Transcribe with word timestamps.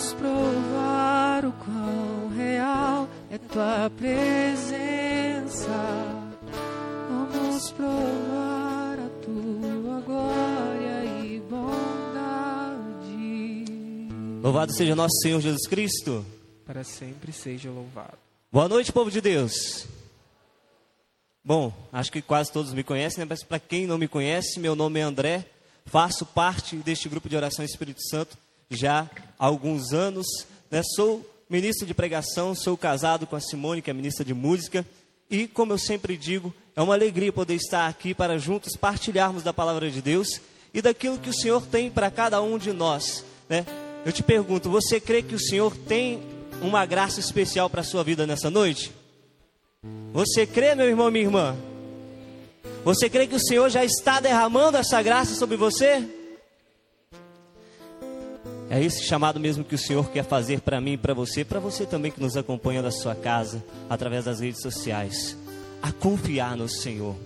Vamos 0.00 0.14
provar 0.14 1.44
o 1.44 1.52
quão 1.52 2.28
real 2.34 3.06
é 3.30 3.36
tua 3.36 3.90
presença. 3.90 5.68
Vamos 7.10 7.70
provar 7.72 8.98
a 8.98 9.10
tua 9.22 10.00
glória 10.00 11.04
e 11.22 11.38
bondade. 11.40 11.66
Louvado 14.42 14.72
seja 14.72 14.96
nosso 14.96 15.20
Senhor 15.20 15.38
Jesus 15.42 15.68
Cristo. 15.68 16.24
Para 16.64 16.82
sempre 16.82 17.30
seja 17.30 17.70
louvado. 17.70 18.16
Boa 18.50 18.70
noite, 18.70 18.90
povo 18.90 19.10
de 19.10 19.20
Deus. 19.20 19.86
Bom, 21.44 21.74
acho 21.92 22.10
que 22.10 22.22
quase 22.22 22.50
todos 22.50 22.72
me 22.72 22.82
conhecem, 22.82 23.18
né? 23.18 23.26
mas 23.28 23.42
para 23.42 23.58
quem 23.58 23.86
não 23.86 23.98
me 23.98 24.08
conhece, 24.08 24.58
meu 24.60 24.74
nome 24.74 24.98
é 24.98 25.02
André, 25.02 25.44
faço 25.84 26.24
parte 26.24 26.76
deste 26.76 27.06
grupo 27.06 27.28
de 27.28 27.36
oração 27.36 27.62
Espírito 27.62 28.00
Santo 28.08 28.38
já 28.70 29.10
há 29.38 29.46
alguns 29.46 29.92
anos. 29.92 30.26
Né? 30.70 30.82
Sou 30.94 31.28
ministro 31.48 31.86
de 31.86 31.92
pregação, 31.92 32.54
sou 32.54 32.76
casado 32.76 33.26
com 33.26 33.34
a 33.34 33.40
Simone, 33.40 33.82
que 33.82 33.90
é 33.90 33.92
ministra 33.92 34.24
de 34.24 34.32
música, 34.32 34.86
e 35.28 35.48
como 35.48 35.72
eu 35.72 35.78
sempre 35.78 36.16
digo, 36.16 36.54
é 36.76 36.80
uma 36.80 36.94
alegria 36.94 37.32
poder 37.32 37.54
estar 37.54 37.88
aqui 37.88 38.14
para 38.14 38.38
juntos 38.38 38.76
partilharmos 38.76 39.42
da 39.42 39.52
palavra 39.52 39.90
de 39.90 40.00
Deus 40.00 40.40
e 40.72 40.80
daquilo 40.80 41.18
que 41.18 41.28
o 41.28 41.34
Senhor 41.34 41.66
tem 41.66 41.90
para 41.90 42.10
cada 42.10 42.40
um 42.40 42.56
de 42.56 42.72
nós. 42.72 43.24
Né? 43.48 43.66
Eu 44.04 44.12
te 44.12 44.22
pergunto, 44.22 44.70
você 44.70 45.00
crê 45.00 45.22
que 45.22 45.34
o 45.34 45.40
Senhor 45.40 45.76
tem 45.76 46.22
uma 46.62 46.86
graça 46.86 47.20
especial 47.20 47.68
para 47.68 47.80
a 47.80 47.84
sua 47.84 48.04
vida 48.04 48.26
nessa 48.26 48.50
noite? 48.50 48.92
Você 50.12 50.46
crê, 50.46 50.74
meu 50.74 50.86
irmão, 50.86 51.10
minha 51.10 51.24
irmã? 51.24 51.56
Você 52.84 53.08
crê 53.08 53.26
que 53.26 53.36
o 53.36 53.40
Senhor 53.40 53.68
já 53.68 53.84
está 53.84 54.20
derramando 54.20 54.76
essa 54.76 55.02
graça 55.02 55.34
sobre 55.34 55.56
você? 55.56 56.06
É 58.70 58.80
esse 58.80 59.02
chamado 59.02 59.40
mesmo 59.40 59.64
que 59.64 59.74
o 59.74 59.78
Senhor 59.78 60.08
quer 60.10 60.24
fazer 60.24 60.60
para 60.60 60.80
mim 60.80 60.92
e 60.92 60.96
para 60.96 61.12
você, 61.12 61.44
para 61.44 61.58
você 61.58 61.84
também 61.84 62.12
que 62.12 62.20
nos 62.20 62.36
acompanha 62.36 62.80
da 62.80 62.92
sua 62.92 63.16
casa, 63.16 63.64
através 63.88 64.26
das 64.26 64.38
redes 64.38 64.62
sociais, 64.62 65.36
a 65.82 65.90
confiar 65.90 66.56
no 66.56 66.68
Senhor, 66.68 67.16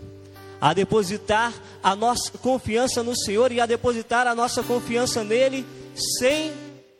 a 0.59 0.73
depositar 0.73 1.53
a 1.83 1.95
nossa 1.95 2.33
confiança 2.39 3.03
no 3.03 3.15
Senhor 3.15 3.53
e 3.53 3.61
a 3.61 3.67
depositar 3.67 4.27
a 4.27 4.35
nossa 4.35 4.63
confiança 4.63 5.23
nele 5.23 5.67
sem 6.19 6.51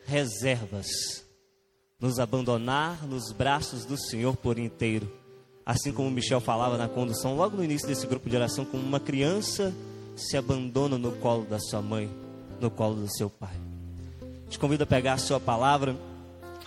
reservas, 0.05 1.25
nos 1.99 2.19
abandonar 2.19 3.03
nos 3.07 3.31
braços 3.31 3.83
do 3.83 3.97
Senhor 3.97 4.37
por 4.37 4.59
inteiro. 4.59 5.11
Assim 5.65 5.91
como 5.91 6.11
Michel 6.11 6.39
falava 6.39 6.77
na 6.77 6.87
condução, 6.87 7.35
logo 7.35 7.57
no 7.57 7.63
início 7.63 7.87
desse 7.87 8.05
grupo 8.05 8.29
de 8.29 8.35
oração, 8.35 8.63
como 8.63 8.83
uma 8.83 8.99
criança 8.99 9.73
se 10.15 10.37
abandona 10.37 10.99
no 10.99 11.13
colo 11.13 11.45
da 11.45 11.57
sua 11.57 11.81
mãe, 11.81 12.07
no 12.61 12.69
colo 12.69 12.93
do 13.01 13.11
seu 13.11 13.27
pai. 13.27 13.64
Te 14.49 14.59
convido 14.59 14.83
a 14.83 14.87
pegar 14.87 15.13
a 15.13 15.17
sua 15.17 15.39
palavra 15.39 15.95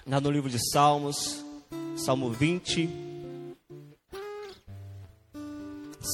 lá 0.07 0.21
no 0.21 0.31
livro 0.31 0.51
de 0.51 0.59
Salmos, 0.73 1.45
Salmo 1.97 2.31
20. 2.31 2.89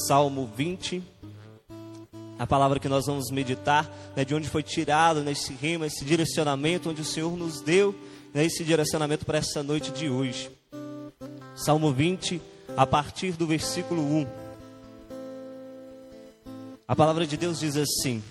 Salmo 0.07 0.49
20. 0.55 1.03
A 2.37 2.45
palavra 2.45 2.79
que 2.79 2.87
nós 2.87 3.05
vamos 3.07 3.31
meditar, 3.31 3.89
né, 4.15 4.23
de 4.23 4.35
onde 4.35 4.47
foi 4.47 4.61
tirado 4.61 5.23
nesse 5.23 5.53
né, 5.53 5.57
rima, 5.61 5.87
esse 5.87 6.05
direcionamento, 6.05 6.89
onde 6.89 7.01
o 7.01 7.05
Senhor 7.05 7.35
nos 7.35 7.61
deu 7.61 7.95
né, 8.33 8.45
esse 8.45 8.63
direcionamento 8.63 9.25
para 9.25 9.39
essa 9.39 9.63
noite 9.63 9.91
de 9.91 10.09
hoje. 10.09 10.51
Salmo 11.55 11.91
20, 11.91 12.41
a 12.77 12.85
partir 12.85 13.31
do 13.31 13.47
versículo 13.47 14.01
1. 14.01 14.27
A 16.87 16.95
palavra 16.95 17.25
de 17.25 17.35
Deus 17.35 17.59
diz 17.59 17.75
assim: 17.75 18.21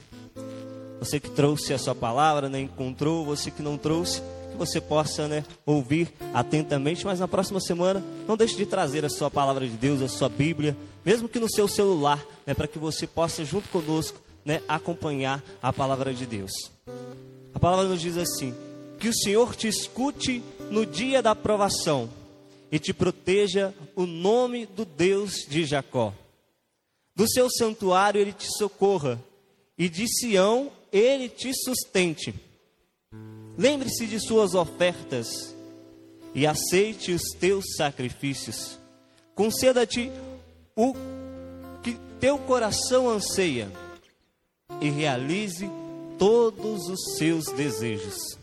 Você 1.05 1.21
que 1.21 1.29
trouxe 1.29 1.75
a 1.75 1.79
sua 1.79 1.95
palavra, 1.95 2.49
né, 2.49 2.63
encontrou, 2.63 3.27
você 3.27 3.51
que 3.51 3.61
não 3.61 3.77
trouxe, 3.77 4.23
que 4.51 4.57
você 4.57 4.81
possa 4.81 5.29
né, 5.29 5.45
ouvir 5.67 6.11
atentamente, 6.33 7.05
mas 7.05 7.21
na 7.21 7.29
próxima 7.29 7.61
semana 7.61 8.03
não 8.27 8.39
deixe 8.39 8.57
de 8.57 8.65
trazer 8.65 9.05
a 9.05 9.11
sua 9.11 9.31
palavra 9.31 9.69
de 9.69 9.77
Deus, 9.77 10.01
a 10.01 10.09
sua 10.09 10.31
Bíblia, 10.31 10.75
mesmo 11.05 11.29
que 11.29 11.39
no 11.39 11.47
seu 11.47 11.69
celular, 11.69 12.25
né, 12.47 12.55
para 12.55 12.67
que 12.67 12.79
você 12.79 13.07
possa, 13.07 13.45
junto 13.45 13.69
conosco, 13.69 14.19
né, 14.47 14.63
acompanhar 14.67 15.45
a 15.63 15.71
palavra 15.75 16.15
de 16.15 16.25
Deus. 16.25 16.53
A 17.53 17.59
palavra 17.59 17.85
nos 17.85 18.01
diz 18.01 18.17
assim: 18.17 18.55
Que 18.99 19.11
o 19.11 19.15
Senhor 19.15 19.55
te 19.55 19.69
escute 19.69 20.43
no 20.71 20.87
dia 20.87 21.21
da 21.21 21.35
provação 21.35 22.09
e 22.73 22.79
te 22.79 22.95
proteja 22.95 23.75
o 23.95 24.07
nome 24.07 24.65
do 24.65 24.87
Deus 24.87 25.45
de 25.47 25.67
Jacó. 25.67 26.15
Do 27.15 27.31
seu 27.31 27.51
santuário 27.51 28.23
ele 28.23 28.33
te 28.33 28.49
socorra, 28.57 29.21
e 29.77 29.89
de 29.89 30.07
Sião 30.09 30.71
ele 30.99 31.29
te 31.29 31.53
sustente. 31.53 32.33
Lembre-se 33.59 34.07
de 34.07 34.21
suas 34.21 34.55
ofertas 34.55 35.55
e 36.33 36.47
aceite 36.47 37.13
os 37.13 37.23
teus 37.39 37.65
sacrifícios. 37.77 38.79
Conceda-te 39.35 40.11
o 40.77 40.95
que 41.83 41.99
teu 42.21 42.39
coração 42.39 43.09
anseia 43.11 43.71
e 44.81 44.89
realize 44.89 45.69
todos 46.17 46.89
os 46.89 47.17
seus 47.17 47.47
desejos. 47.47 48.39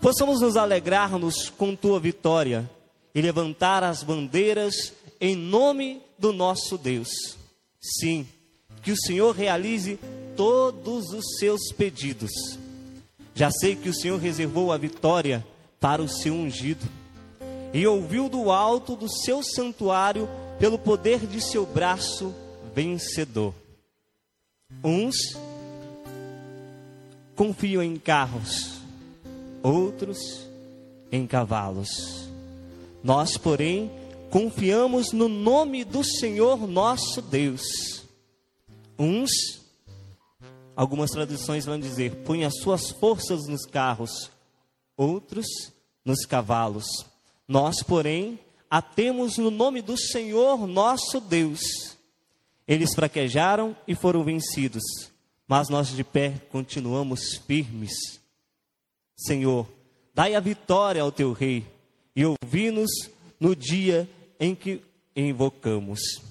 Possamos 0.00 0.40
nos 0.40 0.56
alegrarmos 0.56 1.50
com 1.50 1.76
tua 1.76 2.00
vitória 2.00 2.68
e 3.14 3.20
levantar 3.20 3.84
as 3.84 4.02
bandeiras 4.02 4.94
em 5.20 5.36
nome 5.36 6.00
do 6.18 6.32
nosso 6.32 6.78
Deus. 6.78 7.10
Sim, 7.78 8.26
que 8.82 8.92
o 8.92 8.96
Senhor 8.96 9.34
realize 9.34 9.98
todos 10.36 11.10
os 11.10 11.38
seus 11.38 11.72
pedidos. 11.72 12.30
Já 13.34 13.50
sei 13.50 13.76
que 13.76 13.88
o 13.88 13.94
Senhor 13.94 14.18
reservou 14.18 14.72
a 14.72 14.76
vitória 14.76 15.44
para 15.78 16.02
o 16.02 16.08
seu 16.08 16.34
ungido 16.34 16.86
e 17.72 17.86
ouviu 17.86 18.28
do 18.28 18.50
alto 18.50 18.96
do 18.96 19.08
seu 19.08 19.42
santuário 19.42 20.28
pelo 20.58 20.78
poder 20.78 21.26
de 21.26 21.40
seu 21.40 21.64
braço 21.64 22.34
vencedor. 22.74 23.54
Uns 24.84 25.16
confiam 27.34 27.82
em 27.82 27.96
carros, 27.96 28.80
outros 29.62 30.18
em 31.10 31.26
cavalos 31.26 32.20
nós, 33.02 33.36
porém, 33.36 33.90
confiamos 34.30 35.12
no 35.12 35.28
nome 35.28 35.84
do 35.84 36.04
Senhor 36.04 36.66
nosso 36.68 37.22
Deus. 37.22 37.99
Uns, 39.02 39.30
algumas 40.76 41.10
traduções 41.10 41.64
vão 41.64 41.80
dizer, 41.80 42.16
põe 42.16 42.44
as 42.44 42.58
suas 42.58 42.90
forças 42.90 43.46
nos 43.46 43.64
carros, 43.64 44.30
outros 44.94 45.46
nos 46.04 46.26
cavalos. 46.26 46.84
Nós, 47.48 47.82
porém, 47.82 48.38
atemos 48.68 49.38
no 49.38 49.50
nome 49.50 49.80
do 49.80 49.96
Senhor 49.96 50.66
nosso 50.66 51.18
Deus. 51.18 51.62
Eles 52.68 52.94
fraquejaram 52.94 53.74
e 53.88 53.94
foram 53.94 54.22
vencidos, 54.22 54.82
mas 55.48 55.70
nós 55.70 55.88
de 55.88 56.04
pé 56.04 56.34
continuamos 56.50 57.36
firmes. 57.46 58.20
Senhor, 59.16 59.66
dai 60.14 60.34
a 60.34 60.40
vitória 60.40 61.00
ao 61.00 61.10
teu 61.10 61.32
rei 61.32 61.66
e 62.14 62.22
ouvi-nos 62.26 62.90
no 63.40 63.56
dia 63.56 64.06
em 64.38 64.54
que 64.54 64.82
invocamos. 65.16 66.29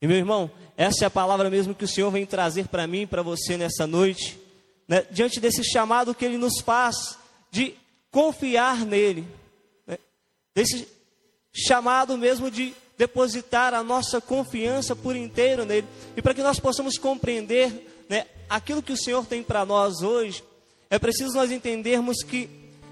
E 0.00 0.06
meu 0.06 0.16
irmão, 0.16 0.50
essa 0.76 1.04
é 1.04 1.06
a 1.06 1.10
palavra 1.10 1.48
mesmo 1.48 1.74
que 1.74 1.84
o 1.84 1.88
Senhor 1.88 2.10
vem 2.10 2.26
trazer 2.26 2.68
para 2.68 2.86
mim 2.86 3.06
para 3.06 3.22
você 3.22 3.56
nessa 3.56 3.86
noite, 3.86 4.38
né? 4.86 5.06
diante 5.10 5.40
desse 5.40 5.64
chamado 5.64 6.14
que 6.14 6.24
Ele 6.24 6.36
nos 6.36 6.60
faz 6.60 7.18
de 7.50 7.74
confiar 8.10 8.84
nele, 8.84 9.26
né? 9.86 9.98
desse 10.54 10.86
chamado 11.52 12.18
mesmo 12.18 12.50
de 12.50 12.74
depositar 12.98 13.74
a 13.74 13.82
nossa 13.82 14.20
confiança 14.20 14.94
por 14.94 15.16
inteiro 15.16 15.64
nele, 15.64 15.86
e 16.16 16.22
para 16.22 16.34
que 16.34 16.42
nós 16.42 16.60
possamos 16.60 16.98
compreender 16.98 18.04
né, 18.08 18.26
aquilo 18.48 18.82
que 18.82 18.92
o 18.92 18.96
Senhor 18.96 19.26
tem 19.26 19.42
para 19.42 19.64
nós 19.64 20.02
hoje, 20.02 20.44
é 20.88 20.98
preciso 20.98 21.34
nós 21.34 21.50
entendermos 21.50 22.22
que 22.22 22.48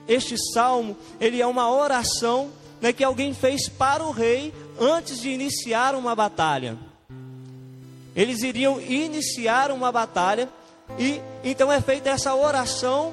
este 0.06 0.36
salmo, 0.52 0.96
ele 1.20 1.40
é 1.40 1.46
uma 1.46 1.70
oração 1.70 2.50
né, 2.80 2.92
que 2.92 3.04
alguém 3.04 3.32
fez 3.32 3.68
para 3.68 4.04
o 4.04 4.10
rei 4.10 4.52
antes 4.78 5.20
de 5.20 5.30
iniciar 5.30 5.94
uma 5.94 6.14
batalha. 6.14 6.76
Eles 8.14 8.42
iriam 8.42 8.80
iniciar 8.80 9.70
uma 9.70 9.90
batalha 9.90 10.48
e 10.98 11.20
então 11.42 11.72
é 11.72 11.80
feita 11.80 12.10
essa 12.10 12.34
oração 12.34 13.12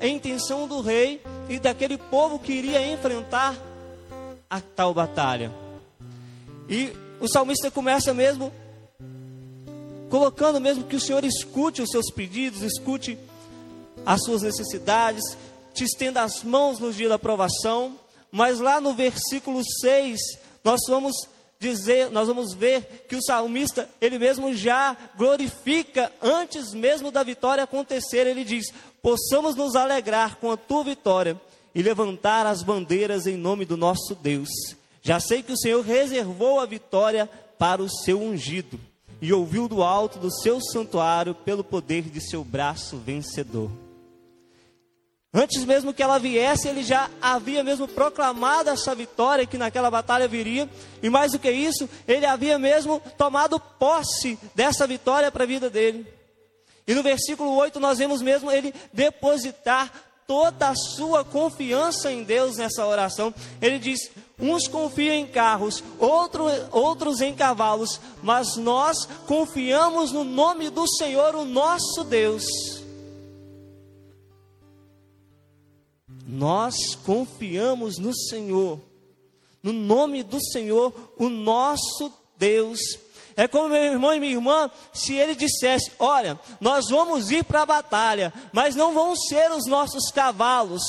em 0.00 0.16
intenção 0.16 0.66
do 0.66 0.80
rei 0.80 1.20
e 1.48 1.58
daquele 1.58 1.98
povo 1.98 2.38
que 2.38 2.52
iria 2.52 2.92
enfrentar 2.92 3.56
a 4.48 4.60
tal 4.60 4.94
batalha. 4.94 5.52
E 6.68 6.92
o 7.20 7.28
salmista 7.28 7.70
começa 7.70 8.14
mesmo 8.14 8.52
colocando 10.08 10.60
mesmo 10.60 10.84
que 10.84 10.96
o 10.96 11.00
Senhor 11.00 11.24
escute 11.24 11.80
os 11.80 11.90
seus 11.90 12.10
pedidos, 12.10 12.62
escute 12.62 13.16
as 14.04 14.22
suas 14.24 14.42
necessidades, 14.42 15.22
te 15.72 15.84
estenda 15.84 16.22
as 16.22 16.42
mãos 16.42 16.80
no 16.80 16.92
dia 16.92 17.08
da 17.08 17.18
provação, 17.18 17.94
mas 18.30 18.58
lá 18.58 18.80
no 18.80 18.92
versículo 18.92 19.62
6, 19.80 20.18
nós 20.64 20.80
vamos 20.88 21.14
dizer, 21.60 22.10
nós 22.10 22.26
vamos 22.26 22.54
ver 22.54 23.04
que 23.06 23.14
o 23.14 23.22
salmista, 23.22 23.86
ele 24.00 24.18
mesmo 24.18 24.54
já 24.54 24.96
glorifica 25.14 26.10
antes 26.22 26.72
mesmo 26.72 27.10
da 27.10 27.22
vitória 27.22 27.62
acontecer. 27.62 28.26
Ele 28.26 28.44
diz: 28.44 28.72
"Possamos 29.02 29.54
nos 29.54 29.76
alegrar 29.76 30.36
com 30.36 30.50
a 30.50 30.56
tua 30.56 30.82
vitória 30.82 31.38
e 31.74 31.82
levantar 31.82 32.46
as 32.46 32.62
bandeiras 32.62 33.26
em 33.26 33.36
nome 33.36 33.66
do 33.66 33.76
nosso 33.76 34.14
Deus. 34.14 34.48
Já 35.02 35.20
sei 35.20 35.42
que 35.42 35.52
o 35.52 35.58
Senhor 35.58 35.82
reservou 35.82 36.58
a 36.58 36.66
vitória 36.66 37.28
para 37.58 37.82
o 37.82 37.90
seu 37.90 38.20
ungido 38.20 38.80
e 39.20 39.30
ouviu 39.30 39.68
do 39.68 39.82
alto 39.82 40.18
do 40.18 40.32
seu 40.32 40.60
santuário 40.62 41.34
pelo 41.34 41.62
poder 41.62 42.02
de 42.02 42.22
seu 42.22 42.42
braço 42.42 42.96
vencedor." 42.96 43.70
Antes 45.32 45.64
mesmo 45.64 45.94
que 45.94 46.02
ela 46.02 46.18
viesse, 46.18 46.66
ele 46.66 46.82
já 46.82 47.08
havia 47.22 47.62
mesmo 47.62 47.86
proclamado 47.86 48.68
essa 48.68 48.94
vitória 48.96 49.46
que 49.46 49.56
naquela 49.56 49.88
batalha 49.88 50.26
viria, 50.26 50.68
e 51.00 51.08
mais 51.08 51.32
do 51.32 51.38
que 51.38 51.50
isso, 51.50 51.88
ele 52.06 52.26
havia 52.26 52.58
mesmo 52.58 53.00
tomado 53.16 53.60
posse 53.60 54.36
dessa 54.56 54.88
vitória 54.88 55.30
para 55.30 55.44
a 55.44 55.46
vida 55.46 55.70
dele. 55.70 56.04
E 56.84 56.94
no 56.94 57.02
versículo 57.02 57.54
8 57.54 57.78
nós 57.78 57.98
vemos 57.98 58.20
mesmo 58.20 58.50
ele 58.50 58.74
depositar 58.92 59.92
toda 60.26 60.68
a 60.68 60.74
sua 60.74 61.24
confiança 61.24 62.10
em 62.10 62.24
Deus 62.24 62.56
nessa 62.56 62.84
oração. 62.84 63.32
Ele 63.62 63.78
diz: 63.78 64.10
Uns 64.36 64.66
confiam 64.66 65.14
em 65.14 65.26
carros, 65.28 65.84
outro, 65.96 66.46
outros 66.72 67.20
em 67.20 67.32
cavalos, 67.34 68.00
mas 68.20 68.56
nós 68.56 69.06
confiamos 69.28 70.10
no 70.10 70.24
nome 70.24 70.70
do 70.70 70.84
Senhor, 70.96 71.36
o 71.36 71.44
nosso 71.44 72.02
Deus. 72.02 72.79
Nós 76.30 76.94
confiamos 77.04 77.98
no 77.98 78.14
Senhor, 78.14 78.80
no 79.60 79.72
nome 79.72 80.22
do 80.22 80.40
Senhor, 80.40 80.94
o 81.18 81.28
nosso 81.28 82.12
Deus. 82.36 82.78
É 83.36 83.48
como 83.48 83.70
meu 83.70 83.82
irmão 83.82 84.14
e 84.14 84.20
minha 84.20 84.32
irmã, 84.32 84.70
se 84.92 85.14
ele 85.14 85.34
dissesse: 85.34 85.90
Olha, 85.98 86.38
nós 86.60 86.88
vamos 86.88 87.32
ir 87.32 87.42
para 87.42 87.62
a 87.62 87.66
batalha, 87.66 88.32
mas 88.52 88.76
não 88.76 88.94
vão 88.94 89.16
ser 89.16 89.50
os 89.50 89.66
nossos 89.66 90.12
cavalos 90.12 90.82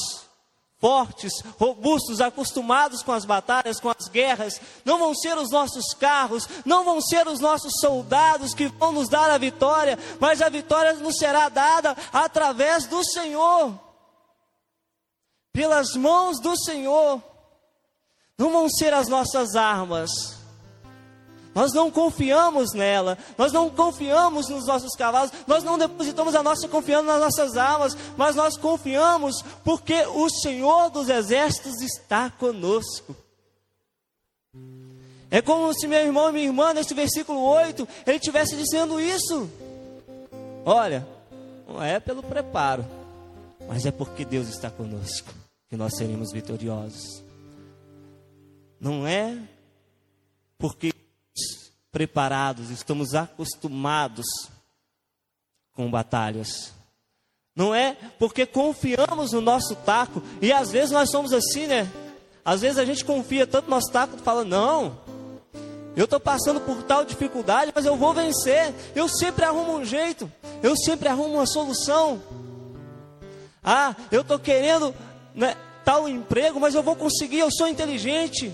fortes, 0.79 1.31
robustos, 1.59 2.21
acostumados 2.21 3.01
com 3.01 3.11
as 3.11 3.25
batalhas, 3.25 3.79
com 3.79 3.89
as 3.89 4.07
guerras, 4.07 4.61
não 4.85 4.99
vão 4.99 5.13
ser 5.15 5.37
os 5.37 5.51
nossos 5.51 5.93
carros, 5.93 6.47
não 6.65 6.83
vão 6.83 7.01
ser 7.01 7.27
os 7.27 7.39
nossos 7.39 7.73
soldados 7.79 8.53
que 8.53 8.67
vão 8.67 8.91
nos 8.91 9.09
dar 9.09 9.29
a 9.29 9.37
vitória, 9.37 9.97
mas 10.19 10.41
a 10.41 10.49
vitória 10.49 10.93
nos 10.93 11.17
será 11.17 11.49
dada 11.49 11.95
através 12.11 12.85
do 12.85 13.03
Senhor 13.03 13.90
pelas 15.53 15.93
mãos 15.95 16.39
do 16.39 16.57
Senhor, 16.57 17.21
não 18.37 18.51
vão 18.51 18.69
ser 18.69 18.93
as 18.93 19.07
nossas 19.07 19.55
armas. 19.55 20.09
Nós 21.53 21.73
não 21.73 21.91
confiamos 21.91 22.71
nela, 22.73 23.17
nós 23.37 23.51
não 23.51 23.69
confiamos 23.69 24.47
nos 24.47 24.65
nossos 24.65 24.95
cavalos, 24.95 25.33
nós 25.45 25.63
não 25.65 25.77
depositamos 25.77 26.33
a 26.33 26.41
nossa 26.41 26.65
confiança 26.69 27.03
nas 27.03 27.19
nossas 27.19 27.57
armas, 27.57 27.95
mas 28.15 28.37
nós 28.37 28.55
confiamos 28.55 29.41
porque 29.63 30.01
o 30.05 30.29
Senhor 30.29 30.89
dos 30.89 31.09
Exércitos 31.09 31.81
está 31.81 32.29
conosco. 32.29 33.13
É 35.29 35.41
como 35.41 35.73
se 35.73 35.87
meu 35.87 35.99
irmão 35.99 36.29
e 36.29 36.33
minha 36.33 36.45
irmã, 36.45 36.73
nesse 36.73 36.93
versículo 36.93 37.41
8, 37.41 37.87
ele 38.07 38.17
estivesse 38.17 38.55
dizendo 38.55 38.99
isso. 38.99 39.49
Olha, 40.65 41.05
não 41.67 41.83
é 41.83 41.99
pelo 41.99 42.23
preparo, 42.23 42.85
mas 43.67 43.85
é 43.85 43.91
porque 43.91 44.23
Deus 44.23 44.47
está 44.47 44.69
conosco 44.69 45.40
que 45.71 45.77
nós 45.77 45.95
seremos 45.95 46.33
vitoriosos. 46.33 47.23
Não 48.77 49.07
é 49.07 49.37
porque 50.57 50.91
preparados, 51.89 52.69
estamos 52.69 53.15
acostumados 53.15 54.25
com 55.73 55.89
batalhas. 55.89 56.73
Não 57.55 57.73
é 57.73 57.95
porque 58.19 58.45
confiamos 58.45 59.31
no 59.31 59.39
nosso 59.39 59.73
taco, 59.77 60.21
e 60.41 60.51
às 60.51 60.69
vezes 60.71 60.91
nós 60.91 61.09
somos 61.09 61.31
assim, 61.31 61.67
né? 61.67 61.89
Às 62.43 62.59
vezes 62.59 62.77
a 62.77 62.83
gente 62.83 63.05
confia 63.05 63.47
tanto 63.47 63.69
no 63.69 63.75
nosso 63.75 63.89
taco 63.93 64.17
e 64.17 64.21
fala: 64.21 64.43
Não, 64.43 64.99
eu 65.95 66.03
estou 66.03 66.19
passando 66.19 66.59
por 66.59 66.83
tal 66.83 67.05
dificuldade, 67.05 67.71
mas 67.73 67.85
eu 67.85 67.95
vou 67.95 68.13
vencer. 68.13 68.73
Eu 68.93 69.07
sempre 69.07 69.45
arrumo 69.45 69.77
um 69.77 69.85
jeito, 69.85 70.29
eu 70.61 70.75
sempre 70.75 71.07
arrumo 71.07 71.35
uma 71.35 71.47
solução. 71.47 72.21
Ah, 73.63 73.95
eu 74.11 74.19
estou 74.19 74.37
querendo 74.37 74.93
né, 75.35 75.55
tal 75.83 76.07
emprego, 76.07 76.59
mas 76.59 76.75
eu 76.75 76.83
vou 76.83 76.95
conseguir, 76.95 77.39
eu 77.39 77.51
sou 77.51 77.67
inteligente. 77.67 78.51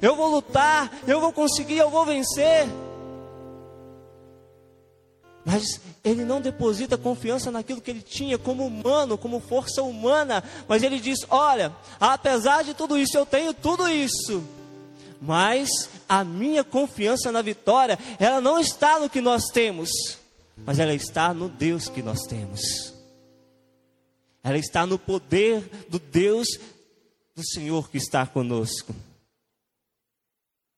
Eu 0.00 0.14
vou 0.14 0.28
lutar, 0.28 0.90
eu 1.06 1.20
vou 1.20 1.32
conseguir, 1.32 1.78
eu 1.78 1.90
vou 1.90 2.04
vencer. 2.04 2.68
Mas 5.44 5.80
ele 6.04 6.24
não 6.24 6.40
deposita 6.40 6.98
confiança 6.98 7.50
naquilo 7.50 7.80
que 7.80 7.90
ele 7.90 8.02
tinha 8.02 8.36
como 8.36 8.66
humano, 8.66 9.16
como 9.16 9.40
força 9.40 9.82
humana. 9.82 10.44
Mas 10.68 10.82
ele 10.82 11.00
diz: 11.00 11.20
Olha, 11.30 11.74
apesar 11.98 12.62
de 12.62 12.74
tudo 12.74 12.98
isso, 12.98 13.16
eu 13.16 13.26
tenho 13.26 13.54
tudo 13.54 13.88
isso. 13.88 14.44
Mas 15.20 15.68
a 16.08 16.22
minha 16.22 16.62
confiança 16.62 17.32
na 17.32 17.42
vitória, 17.42 17.98
ela 18.20 18.40
não 18.40 18.60
está 18.60 19.00
no 19.00 19.10
que 19.10 19.20
nós 19.20 19.44
temos, 19.46 19.90
mas 20.64 20.78
ela 20.78 20.94
está 20.94 21.34
no 21.34 21.48
Deus 21.48 21.88
que 21.88 22.02
nós 22.02 22.20
temos. 22.28 22.97
Ela 24.48 24.56
está 24.56 24.86
no 24.86 24.98
poder 24.98 25.60
do 25.90 25.98
Deus 25.98 26.48
do 27.34 27.46
Senhor 27.46 27.90
que 27.90 27.98
está 27.98 28.26
conosco. 28.26 28.96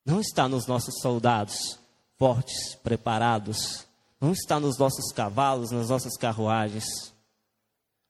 Não 0.05 0.20
está 0.20 0.49
nos 0.49 0.67
nossos 0.67 1.00
soldados 1.00 1.78
fortes, 2.19 2.75
preparados. 2.82 3.87
Não 4.20 4.32
está 4.32 4.58
nos 4.58 4.76
nossos 4.76 5.12
cavalos, 5.12 5.70
nas 5.70 5.88
nossas 5.88 6.17
carruagens. 6.17 6.84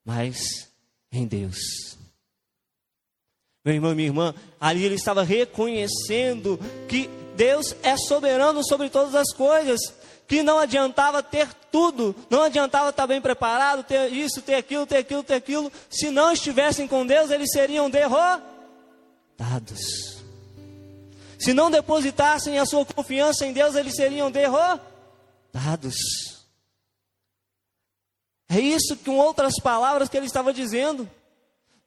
Mas 0.03 0.67
em 1.13 1.27
Deus. 1.27 1.59
Meu 3.63 3.75
irmão 3.75 3.95
minha 3.95 4.09
irmã, 4.09 4.35
ali 4.59 4.83
ele 4.83 4.95
estava 4.95 5.23
reconhecendo 5.23 6.59
que 6.89 7.07
Deus 7.37 7.77
é 7.83 7.99
soberano 7.99 8.67
sobre 8.67 8.89
todas 8.89 9.15
as 9.15 9.31
coisas 9.35 9.79
que 10.31 10.45
não 10.45 10.61
adiantava 10.61 11.25
ter 11.25 11.53
tudo, 11.73 12.15
não 12.31 12.45
adiantava 12.45 12.91
estar 12.91 13.05
bem 13.05 13.21
preparado, 13.21 13.83
ter 13.83 14.13
isso, 14.13 14.41
ter 14.41 14.55
aquilo, 14.55 14.87
ter 14.87 14.99
aquilo, 14.99 15.25
ter 15.25 15.35
aquilo. 15.35 15.73
Se 15.91 16.09
não 16.09 16.31
estivessem 16.31 16.87
com 16.87 17.05
Deus, 17.05 17.33
eles 17.33 17.51
seriam 17.51 17.91
derrotados. 17.91 19.81
Se 21.37 21.53
não 21.53 21.69
depositassem 21.69 22.61
a 22.61 22.65
sua 22.65 22.87
confiança 22.87 23.45
em 23.45 23.53
Deus, 23.53 23.75
eles 23.75 23.97
seriam 23.97 24.31
derrotados. 24.31 25.97
É 28.49 28.61
isso 28.61 28.97
com 28.99 29.17
outras 29.17 29.55
palavras 29.61 30.09
que 30.09 30.17
ele 30.17 30.27
estava 30.27 30.53
dizendo. 30.53 31.11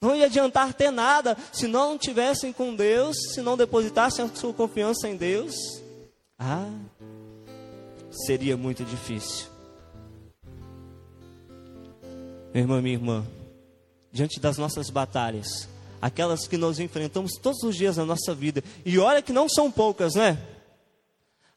Não 0.02 0.14
ia 0.14 0.26
adiantar 0.26 0.74
ter 0.74 0.92
nada 0.92 1.38
se 1.54 1.66
não 1.66 1.98
tivessem 1.98 2.52
com 2.52 2.76
Deus, 2.76 3.16
se 3.34 3.42
não 3.42 3.56
depositassem 3.56 4.26
a 4.26 4.36
sua 4.36 4.54
confiança 4.54 5.08
em 5.08 5.16
Deus. 5.16 5.56
Ah, 6.38 6.68
seria 8.26 8.56
muito 8.56 8.84
difícil. 8.84 9.48
Meu 12.54 12.64
irmão, 12.64 12.82
minha 12.82 12.96
irmã, 12.96 13.26
diante 14.12 14.40
das 14.40 14.58
nossas 14.58 14.90
batalhas, 14.90 15.68
aquelas 16.00 16.48
que 16.48 16.58
nós 16.58 16.80
enfrentamos 16.80 17.34
todos 17.42 17.64
os 17.64 17.76
dias 17.76 17.98
na 17.98 18.06
nossa 18.06 18.36
vida, 18.36 18.64
e 18.86 19.00
olha 19.00 19.22
que 19.22 19.34
não 19.34 19.50
são 19.50 19.72
poucas, 19.72 20.14
né? 20.14 20.38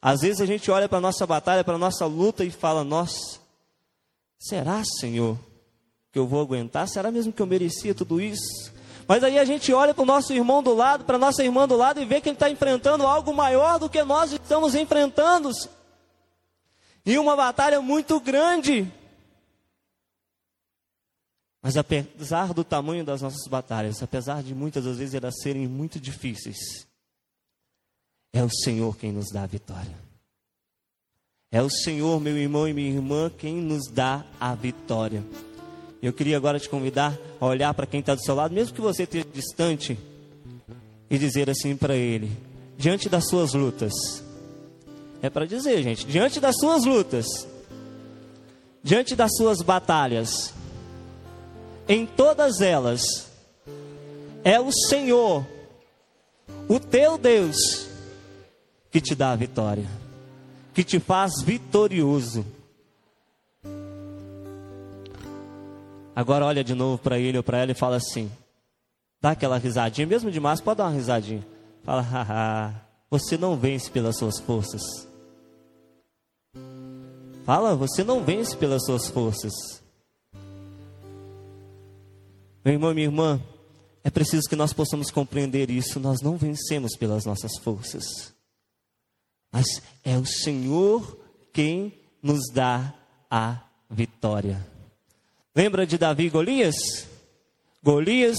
Às 0.00 0.20
vezes 0.20 0.40
a 0.40 0.46
gente 0.46 0.70
olha 0.70 0.88
para 0.88 0.98
a 0.98 1.00
nossa 1.00 1.26
batalha, 1.26 1.64
para 1.64 1.74
a 1.74 1.78
nossa 1.78 2.06
luta 2.06 2.44
e 2.44 2.50
fala: 2.50 2.84
Nossa, 2.84 3.40
será, 4.38 4.82
Senhor, 5.00 5.38
que 6.12 6.18
eu 6.18 6.26
vou 6.26 6.40
aguentar? 6.40 6.88
Será 6.88 7.10
mesmo 7.10 7.32
que 7.32 7.42
eu 7.42 7.46
merecia 7.46 7.94
tudo 7.94 8.20
isso? 8.20 8.72
Mas 9.08 9.22
aí 9.22 9.38
a 9.38 9.44
gente 9.44 9.72
olha 9.72 9.94
para 9.94 10.02
o 10.02 10.06
nosso 10.06 10.32
irmão 10.32 10.62
do 10.62 10.74
lado, 10.74 11.04
para 11.04 11.16
a 11.16 11.18
nossa 11.18 11.44
irmã 11.44 11.68
do 11.68 11.76
lado 11.76 12.00
e 12.00 12.04
vê 12.04 12.20
que 12.20 12.28
ele 12.28 12.36
está 12.36 12.50
enfrentando 12.50 13.06
algo 13.06 13.32
maior 13.32 13.78
do 13.78 13.88
que 13.88 14.02
nós 14.02 14.32
estamos 14.32 14.74
enfrentando 14.74 15.50
e 17.06 17.16
uma 17.16 17.36
batalha 17.36 17.80
muito 17.80 18.18
grande. 18.18 18.92
Mas 21.62 21.76
apesar 21.76 22.52
do 22.52 22.64
tamanho 22.64 23.04
das 23.04 23.22
nossas 23.22 23.46
batalhas, 23.48 24.02
apesar 24.02 24.42
de 24.42 24.54
muitas 24.54 24.84
das 24.84 24.98
vezes 24.98 25.14
elas 25.14 25.34
serem 25.40 25.68
muito 25.68 26.00
difíceis, 26.00 26.86
é 28.32 28.42
o 28.42 28.50
Senhor 28.50 28.96
quem 28.96 29.12
nos 29.12 29.30
dá 29.32 29.44
a 29.44 29.46
vitória. 29.46 29.96
É 31.50 31.62
o 31.62 31.70
Senhor, 31.70 32.20
meu 32.20 32.36
irmão 32.36 32.68
e 32.68 32.74
minha 32.74 32.90
irmã, 32.90 33.30
quem 33.30 33.56
nos 33.56 33.88
dá 33.90 34.24
a 34.38 34.54
vitória. 34.54 35.24
Eu 36.02 36.12
queria 36.12 36.36
agora 36.36 36.58
te 36.58 36.68
convidar 36.68 37.16
a 37.40 37.46
olhar 37.46 37.72
para 37.72 37.86
quem 37.86 38.00
está 38.00 38.14
do 38.14 38.22
seu 38.22 38.34
lado, 38.34 38.54
mesmo 38.54 38.74
que 38.74 38.80
você 38.80 39.04
esteja 39.04 39.26
distante, 39.32 39.96
e 41.08 41.16
dizer 41.16 41.48
assim 41.48 41.76
para 41.76 41.94
ele: 41.94 42.30
diante 42.76 43.08
das 43.08 43.28
suas 43.28 43.54
lutas, 43.54 43.92
é 45.22 45.30
para 45.30 45.46
dizer, 45.46 45.82
gente, 45.82 46.06
diante 46.06 46.40
das 46.40 46.56
suas 46.58 46.84
lutas, 46.84 47.26
diante 48.82 49.16
das 49.16 49.34
suas 49.36 49.62
batalhas, 49.62 50.52
em 51.88 52.06
todas 52.06 52.60
elas, 52.60 53.30
é 54.44 54.60
o 54.60 54.70
Senhor, 54.70 55.44
o 56.68 56.78
teu 56.78 57.18
Deus, 57.18 57.88
que 58.90 59.00
te 59.00 59.14
dá 59.14 59.32
a 59.32 59.36
vitória, 59.36 59.86
que 60.72 60.84
te 60.84 61.00
faz 61.00 61.42
vitorioso. 61.42 62.44
Agora 66.14 66.46
olha 66.46 66.64
de 66.64 66.74
novo 66.74 66.96
para 66.96 67.18
ele 67.18 67.36
ou 67.36 67.42
para 67.42 67.58
ela 67.58 67.72
e 67.72 67.74
fala 67.74 67.96
assim: 67.96 68.30
dá 69.20 69.32
aquela 69.32 69.58
risadinha, 69.58 70.06
mesmo 70.06 70.30
demais, 70.30 70.60
pode 70.60 70.78
dar 70.78 70.84
uma 70.84 70.92
risadinha. 70.92 71.44
Fala, 71.82 72.00
haha, 72.02 72.85
você 73.10 73.36
não 73.36 73.56
vence 73.56 73.90
pelas 73.90 74.18
suas 74.18 74.38
forças. 74.40 74.82
Fala, 77.44 77.76
você 77.76 78.02
não 78.02 78.24
vence 78.24 78.56
pelas 78.56 78.84
suas 78.84 79.06
forças. 79.08 79.52
Meu 82.64 82.74
irmão, 82.74 82.92
minha 82.92 83.06
irmã, 83.06 83.40
é 84.02 84.10
preciso 84.10 84.48
que 84.48 84.56
nós 84.56 84.72
possamos 84.72 85.10
compreender 85.10 85.70
isso. 85.70 86.00
Nós 86.00 86.20
não 86.20 86.36
vencemos 86.36 86.96
pelas 86.96 87.24
nossas 87.24 87.56
forças, 87.58 88.34
mas 89.52 89.64
é 90.04 90.18
o 90.18 90.26
Senhor 90.26 91.16
quem 91.52 91.92
nos 92.20 92.50
dá 92.52 92.92
a 93.30 93.62
vitória. 93.88 94.66
Lembra 95.54 95.86
de 95.86 95.96
Davi 95.96 96.26
e 96.26 96.30
Golias? 96.30 96.74
Golias, 97.82 98.36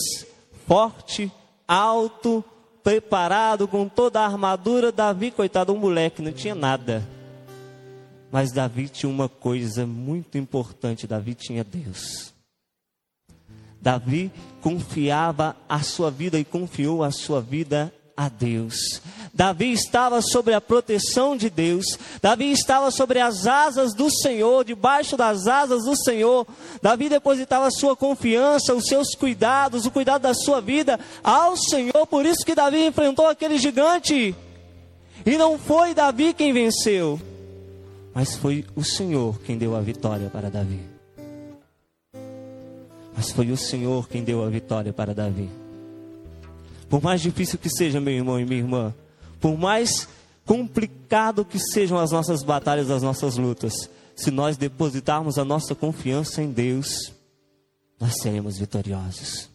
forte, 0.68 1.32
alto, 1.66 2.44
preparado 2.88 3.67
com 3.67 3.86
toda 3.89 4.22
a 4.22 4.25
armadura. 4.25 4.94
Davi, 4.94 5.29
coitado, 5.29 5.74
um 5.74 5.77
moleque, 5.77 6.22
não 6.22 6.32
tinha 6.32 6.56
nada. 6.56 7.06
Mas 8.32 8.53
Davi 8.53 8.88
tinha 8.88 9.10
uma 9.10 9.27
coisa 9.27 9.86
muito 9.86 10.38
importante: 10.38 11.06
Davi 11.06 11.36
tinha 11.36 11.65
Deus. 11.65 12.34
Davi 13.82 14.32
confiava 14.62 15.53
a 15.67 15.82
sua 15.82 16.10
vida 16.10 16.39
e 16.39 16.46
confiou 16.46 17.03
a 17.03 17.12
sua 17.12 17.41
vida 17.41 17.94
a 18.15 18.29
Deus. 18.29 19.01
Davi 19.38 19.72
estava 19.72 20.20
sobre 20.20 20.56
a 20.56 20.60
proteção 20.60 21.38
de 21.38 21.48
Deus. 21.48 21.86
Davi 22.20 22.51
estava 22.51 22.89
sobre 22.89 23.20
as 23.20 23.46
asas 23.46 23.94
do 23.94 24.10
Senhor, 24.10 24.65
debaixo 24.65 25.15
das 25.15 25.46
asas 25.46 25.84
do 25.84 25.96
Senhor. 25.96 26.48
Davi 26.82 27.08
depositava 27.08 27.67
a 27.67 27.72
sua 27.72 27.96
confiança, 27.96 28.74
os 28.74 28.86
seus 28.86 29.13
cuidados, 29.13 29.86
o 29.86 29.91
cuidado 29.91 30.24
da 30.24 30.34
sua 30.34 30.60
vida 30.60 31.00
ao 31.24 31.56
Senhor. 31.56 32.08
Por 32.10 32.25
isso 32.25 32.44
que 32.44 32.56
Davi 32.56 32.88
enfrentou 32.88 33.27
aquele 33.27 33.60
gigante. 33.60 34.34
E 35.24 35.38
não 35.38 35.60
foi 35.60 35.94
Davi 35.94 36.34
quem 36.34 36.51
venceu, 36.51 37.22
mas 38.15 38.36
foi 38.36 38.65
o 38.75 38.84
Senhor 38.84 39.39
quem 39.41 39.56
deu 39.56 39.75
a 39.75 39.82
vitória 39.82 40.32
para 40.32 40.50
Davi. 40.50 40.79
Mas 43.15 43.29
foi 43.29 43.51
o 43.51 43.58
Senhor 43.58 44.10
quem 44.10 44.24
deu 44.24 44.44
a 44.44 44.50
vitória 44.50 44.91
para 44.91 45.13
Davi. 45.13 45.48
Por 46.89 47.03
mais 47.03 47.22
difícil 47.22 47.60
que 47.60 47.70
seja, 47.70 48.01
meu 48.01 48.15
irmão 48.15 48.39
e 48.39 48.46
minha 48.46 48.60
irmã, 48.60 48.96
por 49.39 49.58
mais 49.58 50.08
complicado 50.46 51.46
que 51.46 51.60
sejam 51.60 51.98
as 51.98 52.12
nossas 52.12 52.44
batalhas, 52.44 52.89
as 52.89 53.03
nossas 53.03 53.38
lutas, 53.38 53.89
se 54.15 54.32
nós 54.32 54.58
depositarmos 54.58 55.38
a 55.38 55.46
nossa 55.46 55.75
confiança 55.75 56.41
em 56.41 56.51
Deus, 56.51 57.13
nós 58.00 58.15
seremos 58.22 58.58
vitoriosos. 58.58 59.50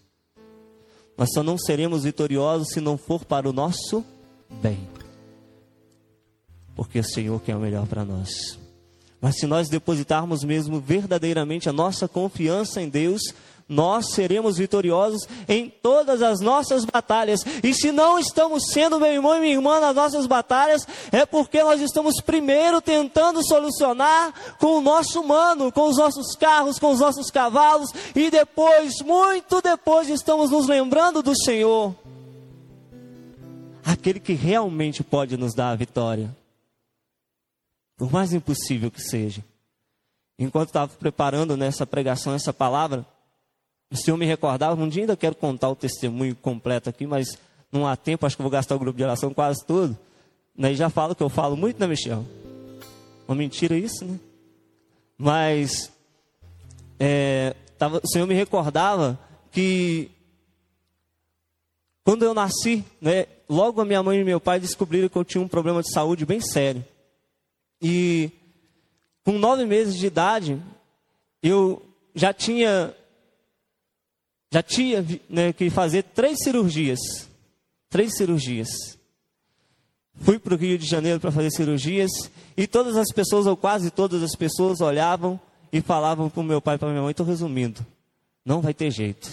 Nós 1.16 1.30
só 1.32 1.42
não 1.42 1.58
seremos 1.58 2.04
vitoriosos 2.04 2.68
se 2.68 2.80
não 2.80 2.96
for 2.96 3.24
para 3.24 3.48
o 3.48 3.52
nosso 3.52 4.04
bem 4.62 4.92
porque 6.74 6.98
o 6.98 7.04
Senhor 7.04 7.40
quer 7.40 7.56
o 7.56 7.60
melhor 7.60 7.86
para 7.86 8.04
nós. 8.04 8.58
Mas 9.20 9.36
se 9.36 9.46
nós 9.46 9.68
depositarmos 9.68 10.42
mesmo 10.42 10.80
verdadeiramente 10.80 11.68
a 11.68 11.72
nossa 11.72 12.08
confiança 12.08 12.82
em 12.82 12.88
Deus, 12.88 13.22
nós 13.68 14.12
seremos 14.12 14.58
vitoriosos 14.58 15.26
em 15.48 15.68
todas 15.68 16.22
as 16.22 16.40
nossas 16.40 16.84
batalhas. 16.84 17.40
E 17.62 17.72
se 17.74 17.92
não 17.92 18.18
estamos 18.18 18.70
sendo, 18.72 18.98
meu 19.00 19.12
irmão 19.12 19.36
e 19.36 19.40
minha 19.40 19.52
irmã, 19.54 19.80
nas 19.80 19.94
nossas 19.94 20.26
batalhas, 20.26 20.86
é 21.10 21.24
porque 21.24 21.62
nós 21.62 21.80
estamos 21.80 22.20
primeiro 22.20 22.80
tentando 22.80 23.46
solucionar 23.46 24.32
com 24.58 24.78
o 24.78 24.80
nosso 24.80 25.20
humano, 25.20 25.72
com 25.72 25.88
os 25.88 25.96
nossos 25.96 26.34
carros, 26.36 26.78
com 26.78 26.90
os 26.90 27.00
nossos 27.00 27.30
cavalos, 27.30 27.90
e 28.14 28.30
depois, 28.30 29.00
muito 29.04 29.60
depois, 29.60 30.08
estamos 30.08 30.50
nos 30.50 30.66
lembrando 30.66 31.22
do 31.22 31.34
Senhor, 31.36 31.94
aquele 33.84 34.20
que 34.20 34.32
realmente 34.34 35.02
pode 35.02 35.36
nos 35.36 35.54
dar 35.54 35.70
a 35.70 35.76
vitória 35.76 36.34
por 38.02 38.10
mais 38.10 38.32
impossível 38.32 38.90
que 38.90 39.00
seja. 39.00 39.44
Enquanto 40.36 40.70
estava 40.70 40.92
preparando 40.94 41.56
nessa 41.56 41.86
pregação, 41.86 42.34
essa 42.34 42.52
palavra, 42.52 43.06
o 43.92 43.96
Senhor 43.96 44.16
me 44.16 44.24
recordava, 44.24 44.82
um 44.82 44.88
dia 44.88 45.02
ainda 45.02 45.16
quero 45.16 45.34
contar 45.34 45.68
o 45.68 45.76
testemunho 45.76 46.34
completo 46.34 46.88
aqui, 46.88 47.06
mas 47.06 47.38
não 47.70 47.86
há 47.86 47.94
tempo, 47.94 48.24
acho 48.24 48.36
que 48.36 48.42
vou 48.42 48.50
gastar 48.50 48.74
o 48.74 48.78
grupo 48.78 48.96
de 48.96 49.04
oração 49.04 49.34
quase 49.34 49.64
todo. 49.66 49.96
Né? 50.56 50.72
E 50.72 50.74
já 50.74 50.88
falo 50.88 51.14
que 51.14 51.22
eu 51.22 51.28
falo 51.28 51.56
muito, 51.56 51.78
né, 51.78 51.86
Michel? 51.86 52.24
Uma 53.28 53.34
mentira 53.34 53.76
isso, 53.76 54.04
né? 54.04 54.18
Mas 55.18 55.92
é, 56.98 57.54
tava, 57.78 58.00
o 58.02 58.08
Senhor 58.08 58.26
me 58.26 58.34
recordava 58.34 59.18
que 59.50 60.10
quando 62.02 62.24
eu 62.24 62.32
nasci, 62.32 62.82
né, 63.00 63.26
logo 63.48 63.80
a 63.80 63.84
minha 63.84 64.02
mãe 64.02 64.18
e 64.18 64.24
meu 64.24 64.40
pai 64.40 64.58
descobriram 64.58 65.08
que 65.08 65.16
eu 65.16 65.24
tinha 65.24 65.42
um 65.42 65.48
problema 65.48 65.82
de 65.82 65.92
saúde 65.92 66.24
bem 66.24 66.40
sério. 66.40 66.84
E 67.80 68.30
com 69.22 69.32
nove 69.32 69.66
meses 69.66 69.96
de 69.96 70.06
idade, 70.06 70.60
eu 71.42 71.82
já 72.14 72.32
tinha 72.32 72.94
já 74.52 74.62
tinha 74.62 75.02
né, 75.30 75.50
que 75.50 75.70
fazer 75.70 76.02
três 76.02 76.38
cirurgias. 76.44 77.00
Três 77.88 78.14
cirurgias. 78.14 78.68
Fui 80.20 80.38
para 80.38 80.52
o 80.52 80.58
Rio 80.58 80.76
de 80.76 80.86
Janeiro 80.86 81.18
para 81.18 81.32
fazer 81.32 81.50
cirurgias 81.50 82.10
e 82.54 82.66
todas 82.66 82.96
as 82.98 83.08
pessoas, 83.08 83.46
ou 83.46 83.56
quase 83.56 83.90
todas 83.90 84.22
as 84.22 84.36
pessoas, 84.36 84.82
olhavam 84.82 85.40
e 85.72 85.80
falavam 85.80 86.28
para 86.28 86.40
o 86.40 86.44
meu 86.44 86.60
pai 86.60 86.74
e 86.74 86.78
para 86.78 86.90
minha 86.90 87.00
mãe, 87.00 87.12
estou 87.12 87.24
resumindo, 87.24 87.84
não 88.44 88.60
vai 88.60 88.74
ter 88.74 88.90
jeito. 88.90 89.30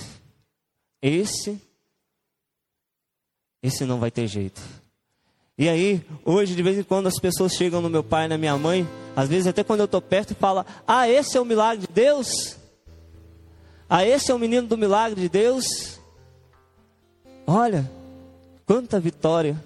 Esse, 1.01 1.61
esse 3.61 3.83
não 3.83 3.99
vai 3.99 4.09
ter 4.09 4.25
jeito. 4.25 4.61
E 5.57 5.67
aí, 5.67 6.01
hoje, 6.23 6.55
de 6.55 6.63
vez 6.63 6.77
em 6.77 6.83
quando, 6.83 7.07
as 7.07 7.19
pessoas 7.19 7.51
chegam 7.51 7.81
no 7.81 7.89
meu 7.89 8.03
pai 8.03 8.25
e 8.25 8.29
na 8.29 8.37
minha 8.37 8.57
mãe, 8.57 8.87
às 9.17 9.27
vezes 9.27 9.47
até 9.47 9.65
quando 9.65 9.81
eu 9.81 9.85
estou 9.85 10.01
perto, 10.01 10.31
e 10.31 10.35
falam: 10.35 10.65
Ah, 10.87 11.09
esse 11.09 11.35
é 11.35 11.41
o 11.41 11.45
milagre 11.45 11.85
de 11.85 11.93
Deus? 11.93 12.58
Ah, 13.89 14.05
esse 14.05 14.31
é 14.31 14.35
o 14.35 14.39
menino 14.39 14.67
do 14.67 14.77
milagre 14.77 15.19
de 15.19 15.29
Deus? 15.29 15.99
Olha, 17.47 17.89
quanta 18.65 18.99
vitória. 18.99 19.61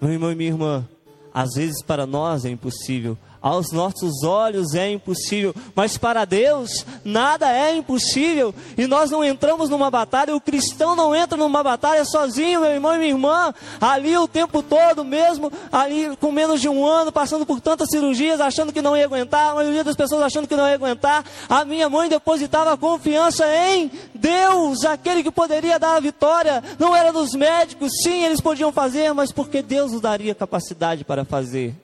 Meu 0.00 0.12
irmão 0.12 0.30
e 0.30 0.36
minha 0.36 0.50
irmã, 0.50 0.88
às 1.34 1.54
vezes 1.56 1.82
para 1.82 2.06
nós 2.06 2.44
é 2.44 2.50
impossível, 2.50 3.18
aos 3.42 3.72
nossos 3.72 4.22
olhos 4.22 4.74
é 4.74 4.90
impossível, 4.90 5.54
mas 5.74 5.98
para 5.98 6.24
Deus 6.24 6.86
nada 7.04 7.50
é 7.52 7.74
impossível. 7.74 8.54
E 8.78 8.86
nós 8.86 9.10
não 9.10 9.24
entramos 9.24 9.68
numa 9.68 9.90
batalha, 9.90 10.34
o 10.34 10.40
cristão 10.40 10.94
não 10.94 11.14
entra 11.14 11.36
numa 11.36 11.62
batalha 11.62 12.04
sozinho, 12.04 12.60
meu 12.60 12.70
irmão 12.70 12.94
e 12.94 12.98
minha 12.98 13.10
irmã, 13.10 13.52
ali 13.80 14.16
o 14.16 14.28
tempo 14.28 14.62
todo, 14.62 15.04
mesmo 15.04 15.52
ali 15.72 16.16
com 16.20 16.30
menos 16.30 16.60
de 16.60 16.68
um 16.68 16.86
ano, 16.86 17.10
passando 17.10 17.44
por 17.44 17.60
tantas 17.60 17.88
cirurgias, 17.90 18.40
achando 18.40 18.72
que 18.72 18.80
não 18.80 18.96
ia 18.96 19.04
aguentar, 19.04 19.50
a 19.50 19.54
maioria 19.56 19.82
das 19.82 19.96
pessoas 19.96 20.22
achando 20.22 20.46
que 20.46 20.56
não 20.56 20.68
ia 20.68 20.74
aguentar. 20.74 21.24
A 21.48 21.64
minha 21.64 21.88
mãe 21.88 22.08
depositava 22.08 22.76
confiança 22.76 23.44
em 23.68 23.90
Deus, 24.14 24.84
aquele 24.84 25.22
que 25.22 25.30
poderia 25.30 25.78
dar 25.78 25.96
a 25.96 26.00
vitória. 26.00 26.62
Não 26.78 26.94
era 26.94 27.12
dos 27.12 27.34
médicos, 27.34 27.92
sim, 28.02 28.24
eles 28.24 28.40
podiam 28.40 28.70
fazer, 28.70 29.12
mas 29.12 29.32
porque 29.32 29.62
Deus 29.62 29.92
nos 29.92 30.00
daria 30.00 30.34
capacidade 30.34 31.04
para 31.04 31.24
fazer. 31.24 31.74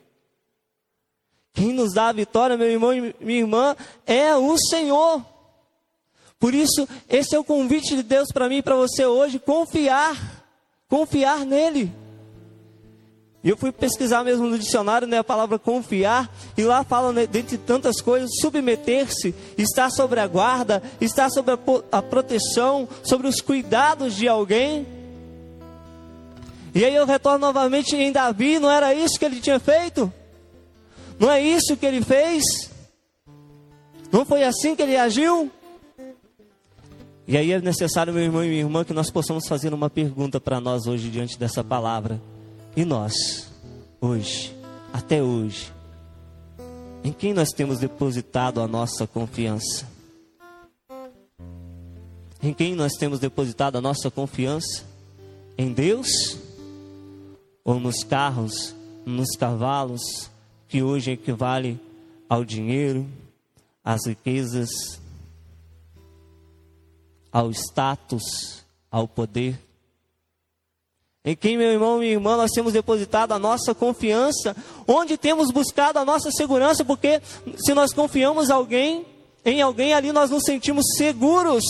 Quem 1.59 1.73
nos 1.73 1.93
dá 1.93 2.07
a 2.07 2.13
vitória, 2.13 2.55
meu 2.55 2.71
irmão 2.71 2.93
e 2.93 3.13
minha 3.19 3.39
irmã, 3.39 3.75
é 4.07 4.33
o 4.33 4.57
Senhor. 4.57 5.21
Por 6.39 6.53
isso, 6.53 6.87
esse 7.09 7.35
é 7.35 7.39
o 7.39 7.43
convite 7.43 7.97
de 7.97 8.01
Deus 8.01 8.29
para 8.31 8.47
mim 8.47 8.59
e 8.59 8.61
para 8.61 8.77
você 8.77 9.05
hoje: 9.05 9.39
confiar, 9.39 10.15
confiar 10.87 11.45
nele. 11.45 11.91
E 13.43 13.49
eu 13.49 13.57
fui 13.57 13.73
pesquisar 13.73 14.23
mesmo 14.23 14.47
no 14.47 14.57
dicionário 14.57 15.05
né, 15.05 15.17
a 15.17 15.23
palavra 15.23 15.59
confiar, 15.59 16.33
e 16.57 16.63
lá 16.63 16.81
fala, 16.85 17.11
né, 17.11 17.27
dentre 17.27 17.57
tantas 17.57 17.99
coisas, 17.99 18.29
submeter-se, 18.39 19.35
estar 19.57 19.89
sobre 19.89 20.21
a 20.21 20.27
guarda, 20.27 20.81
estar 21.01 21.29
sobre 21.29 21.55
a, 21.55 21.59
a 21.91 22.01
proteção, 22.01 22.87
sobre 23.03 23.27
os 23.27 23.41
cuidados 23.41 24.15
de 24.15 24.29
alguém. 24.29 24.87
E 26.73 26.85
aí 26.85 26.95
eu 26.95 27.05
retorno 27.05 27.39
novamente 27.39 27.97
em 27.97 28.13
Davi, 28.13 28.59
não 28.59 28.71
era 28.71 28.93
isso 28.93 29.19
que 29.19 29.25
ele 29.25 29.41
tinha 29.41 29.59
feito? 29.59 30.13
Não 31.19 31.29
é 31.29 31.41
isso 31.41 31.75
que 31.75 31.85
ele 31.85 32.01
fez? 32.01 32.43
Não 34.11 34.25
foi 34.25 34.43
assim 34.43 34.75
que 34.75 34.81
ele 34.81 34.95
agiu? 34.95 35.51
E 37.27 37.37
aí 37.37 37.51
é 37.51 37.61
necessário, 37.61 38.11
meu 38.11 38.23
irmão 38.23 38.43
e 38.43 38.47
minha 38.47 38.61
irmã, 38.61 38.83
que 38.83 38.93
nós 38.93 39.11
possamos 39.11 39.47
fazer 39.47 39.73
uma 39.73 39.89
pergunta 39.89 40.39
para 40.39 40.59
nós 40.59 40.87
hoje 40.87 41.09
diante 41.09 41.37
dessa 41.37 41.63
palavra. 41.63 42.19
E 42.75 42.83
nós, 42.83 43.51
hoje, 44.01 44.55
até 44.91 45.21
hoje, 45.21 45.71
em 47.03 47.11
quem 47.11 47.33
nós 47.33 47.49
temos 47.49 47.79
depositado 47.79 48.61
a 48.61 48.67
nossa 48.67 49.05
confiança? 49.05 49.87
Em 52.41 52.53
quem 52.53 52.73
nós 52.73 52.93
temos 52.93 53.19
depositado 53.19 53.77
a 53.77 53.81
nossa 53.81 54.09
confiança? 54.09 54.83
Em 55.57 55.71
Deus? 55.71 56.37
Ou 57.63 57.79
nos 57.79 58.03
carros 58.03 58.73
nos 59.09 59.35
cavalos, 59.35 60.29
que 60.69 60.83
hoje 60.83 61.11
equivale 61.11 61.79
ao 62.29 62.45
dinheiro, 62.45 63.05
às 63.83 64.05
riquezas, 64.05 64.69
ao 67.31 67.49
status, 67.51 68.63
ao 68.91 69.07
poder. 69.07 69.59
Em 71.25 71.35
quem, 71.35 71.57
meu 71.57 71.71
irmão 71.71 71.97
e 71.97 71.99
minha 72.01 72.11
irmã, 72.11 72.37
nós 72.37 72.51
temos 72.51 72.71
depositado 72.71 73.31
a 73.33 73.39
nossa 73.39 73.73
confiança, 73.73 74.55
onde 74.87 75.17
temos 75.17 75.51
buscado 75.51 75.97
a 75.99 76.05
nossa 76.05 76.31
segurança, 76.31 76.85
porque 76.85 77.19
se 77.57 77.73
nós 77.73 77.91
confiamos 77.91 78.51
alguém, 78.51 79.05
em 79.43 79.61
alguém 79.61 79.93
ali 79.93 80.11
nós 80.11 80.29
nos 80.29 80.43
sentimos 80.43 80.85
seguros. 80.95 81.63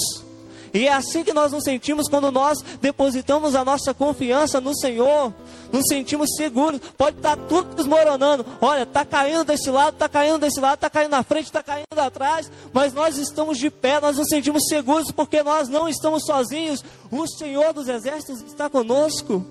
E 0.73 0.87
é 0.87 0.93
assim 0.93 1.23
que 1.23 1.33
nós 1.33 1.51
nos 1.51 1.63
sentimos 1.63 2.07
quando 2.07 2.31
nós 2.31 2.59
depositamos 2.81 3.55
a 3.55 3.65
nossa 3.65 3.93
confiança 3.93 4.61
no 4.61 4.75
Senhor. 4.75 5.33
Nos 5.71 5.83
sentimos 5.87 6.29
seguros. 6.35 6.81
Pode 6.97 7.17
estar 7.17 7.37
tudo 7.37 7.75
desmoronando. 7.75 8.45
Olha, 8.59 8.83
está 8.83 9.05
caindo 9.05 9.43
desse 9.43 9.69
lado, 9.69 9.93
está 9.93 10.09
caindo 10.09 10.39
desse 10.39 10.59
lado, 10.59 10.75
está 10.75 10.89
caindo 10.89 11.11
na 11.11 11.23
frente, 11.23 11.45
está 11.45 11.61
caindo 11.61 11.99
atrás. 11.99 12.51
Mas 12.73 12.93
nós 12.93 13.17
estamos 13.17 13.57
de 13.57 13.69
pé, 13.69 13.99
nós 13.99 14.17
nos 14.17 14.27
sentimos 14.27 14.63
seguros 14.67 15.11
porque 15.11 15.43
nós 15.43 15.67
não 15.69 15.87
estamos 15.87 16.23
sozinhos. 16.25 16.83
O 17.11 17.27
Senhor 17.27 17.73
dos 17.73 17.87
Exércitos 17.87 18.41
está 18.41 18.69
conosco. 18.69 19.45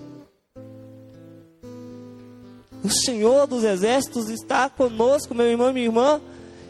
O 2.83 2.89
Senhor 2.89 3.45
dos 3.47 3.63
Exércitos 3.63 4.29
está 4.29 4.69
conosco, 4.69 5.35
meu 5.35 5.47
irmão 5.47 5.69
e 5.69 5.73
minha 5.73 5.85
irmã. 5.85 6.21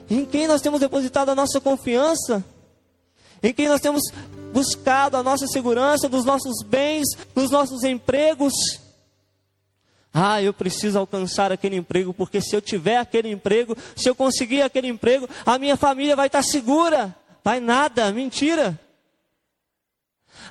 Em 0.10 0.26
quem 0.26 0.48
nós 0.48 0.62
temos 0.62 0.80
depositado 0.80 1.30
a 1.30 1.36
nossa 1.36 1.62
confiança? 1.62 2.44
Em 3.42 3.54
quem 3.54 3.68
nós 3.68 3.80
temos 3.80 4.02
buscado 4.52 5.16
a 5.18 5.24
nossa 5.24 5.48
segurança 5.48 6.10
dos 6.10 6.26
nossos 6.26 6.64
bens, 6.66 7.08
dos 7.36 7.52
nossos 7.52 7.84
empregos. 7.84 8.54
Ah, 10.14 10.42
eu 10.42 10.54
preciso 10.54 10.98
alcançar 10.98 11.52
aquele 11.52 11.76
emprego, 11.76 12.14
porque 12.14 12.42
se 12.42 12.56
eu 12.56 12.62
tiver 12.62 12.98
aquele 12.98 13.30
emprego, 13.30 13.78
se 13.96 14.10
eu 14.10 14.16
conseguir 14.16 14.62
aquele 14.62 14.88
emprego, 14.88 15.30
a 15.46 15.58
minha 15.60 15.78
família 15.78 16.16
vai 16.16 16.28
estar 16.28 16.42
segura. 16.42 17.16
Vai 17.44 17.60
nada, 17.60 18.12
mentira. 18.12 18.80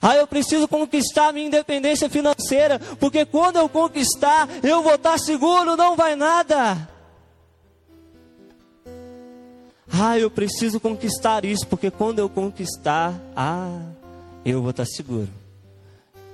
Ah, 0.00 0.17
eu 0.17 0.27
preciso 0.27 0.69
conquistar 0.69 1.29
a 1.29 1.33
minha 1.33 1.47
independência 1.47 2.09
financeira, 2.09 2.79
porque 3.00 3.25
quando 3.25 3.57
eu 3.57 3.69
conquistar, 3.69 4.49
eu 4.62 4.83
vou 4.83 4.95
estar 4.95 5.19
seguro, 5.19 5.77
não 5.77 5.97
vai 5.97 6.15
nada. 6.15 6.88
Ah, 9.93 10.19
eu 10.19 10.31
preciso 10.31 10.79
conquistar 10.79 11.45
isso, 11.45 11.67
porque 11.67 11.91
quando 11.91 12.21
eu 12.21 12.29
conquistar, 12.29 13.15
ah, 13.35 13.81
eu 14.45 14.61
vou 14.61 14.71
estar 14.71 14.87
seguro. 14.87 15.29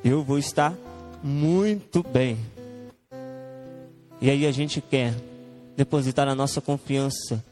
Eu 0.04 0.23
vou 0.23 0.38
estar 0.38 0.75
muito 1.23 2.02
bem. 2.02 2.38
E 4.25 4.31
aí 4.31 4.47
a 4.47 4.52
gente 4.52 4.81
quer 4.81 5.14
depositar 5.76 6.26
a 6.28 6.35
nossa 6.35 6.59
confiança, 6.59 7.45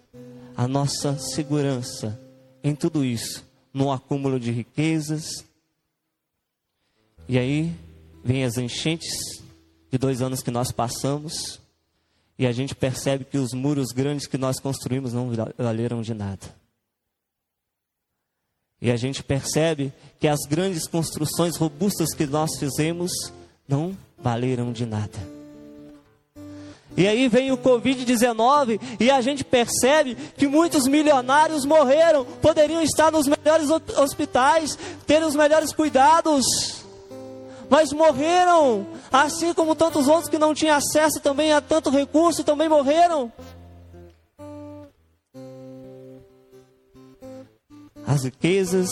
a 0.56 0.66
nossa 0.66 1.18
segurança 1.18 2.18
em 2.64 2.74
tudo 2.74 3.04
isso, 3.04 3.44
no 3.74 3.92
acúmulo 3.92 4.40
de 4.40 4.50
riquezas. 4.50 5.44
E 7.28 7.38
aí 7.38 7.70
vem 8.24 8.42
as 8.42 8.56
enchentes 8.56 9.42
de 9.90 9.98
dois 9.98 10.22
anos 10.22 10.40
que 10.40 10.50
nós 10.50 10.72
passamos, 10.72 11.60
e 12.38 12.46
a 12.46 12.52
gente 12.52 12.74
percebe 12.74 13.26
que 13.26 13.36
os 13.36 13.52
muros 13.52 13.88
grandes 13.88 14.26
que 14.26 14.38
nós 14.38 14.58
construímos 14.58 15.12
não 15.12 15.30
valeram 15.58 16.00
de 16.00 16.14
nada. 16.14 16.56
E 18.80 18.90
a 18.90 18.96
gente 18.96 19.22
percebe 19.22 19.92
que 20.18 20.26
as 20.26 20.40
grandes 20.48 20.88
construções 20.88 21.54
robustas 21.54 22.14
que 22.14 22.24
nós 22.24 22.58
fizemos 22.58 23.12
não 23.68 23.94
valeram 24.16 24.72
de 24.72 24.86
nada. 24.86 25.41
E 26.96 27.06
aí 27.08 27.28
vem 27.28 27.50
o 27.50 27.56
Covid-19 27.56 28.80
e 29.00 29.10
a 29.10 29.20
gente 29.20 29.44
percebe 29.44 30.14
que 30.36 30.46
muitos 30.46 30.86
milionários 30.86 31.64
morreram, 31.64 32.24
poderiam 32.24 32.82
estar 32.82 33.10
nos 33.10 33.26
melhores 33.26 33.70
hospitais, 33.96 34.78
ter 35.06 35.22
os 35.22 35.34
melhores 35.34 35.72
cuidados, 35.72 36.44
mas 37.70 37.92
morreram 37.92 38.86
Assim 39.12 39.52
como 39.52 39.74
tantos 39.74 40.08
outros 40.08 40.30
que 40.30 40.38
não 40.38 40.54
tinham 40.54 40.74
acesso 40.74 41.20
também 41.20 41.52
a 41.52 41.60
tanto 41.60 41.90
recurso 41.90 42.42
também 42.42 42.66
morreram. 42.66 43.30
As 48.06 48.24
riquezas, 48.24 48.88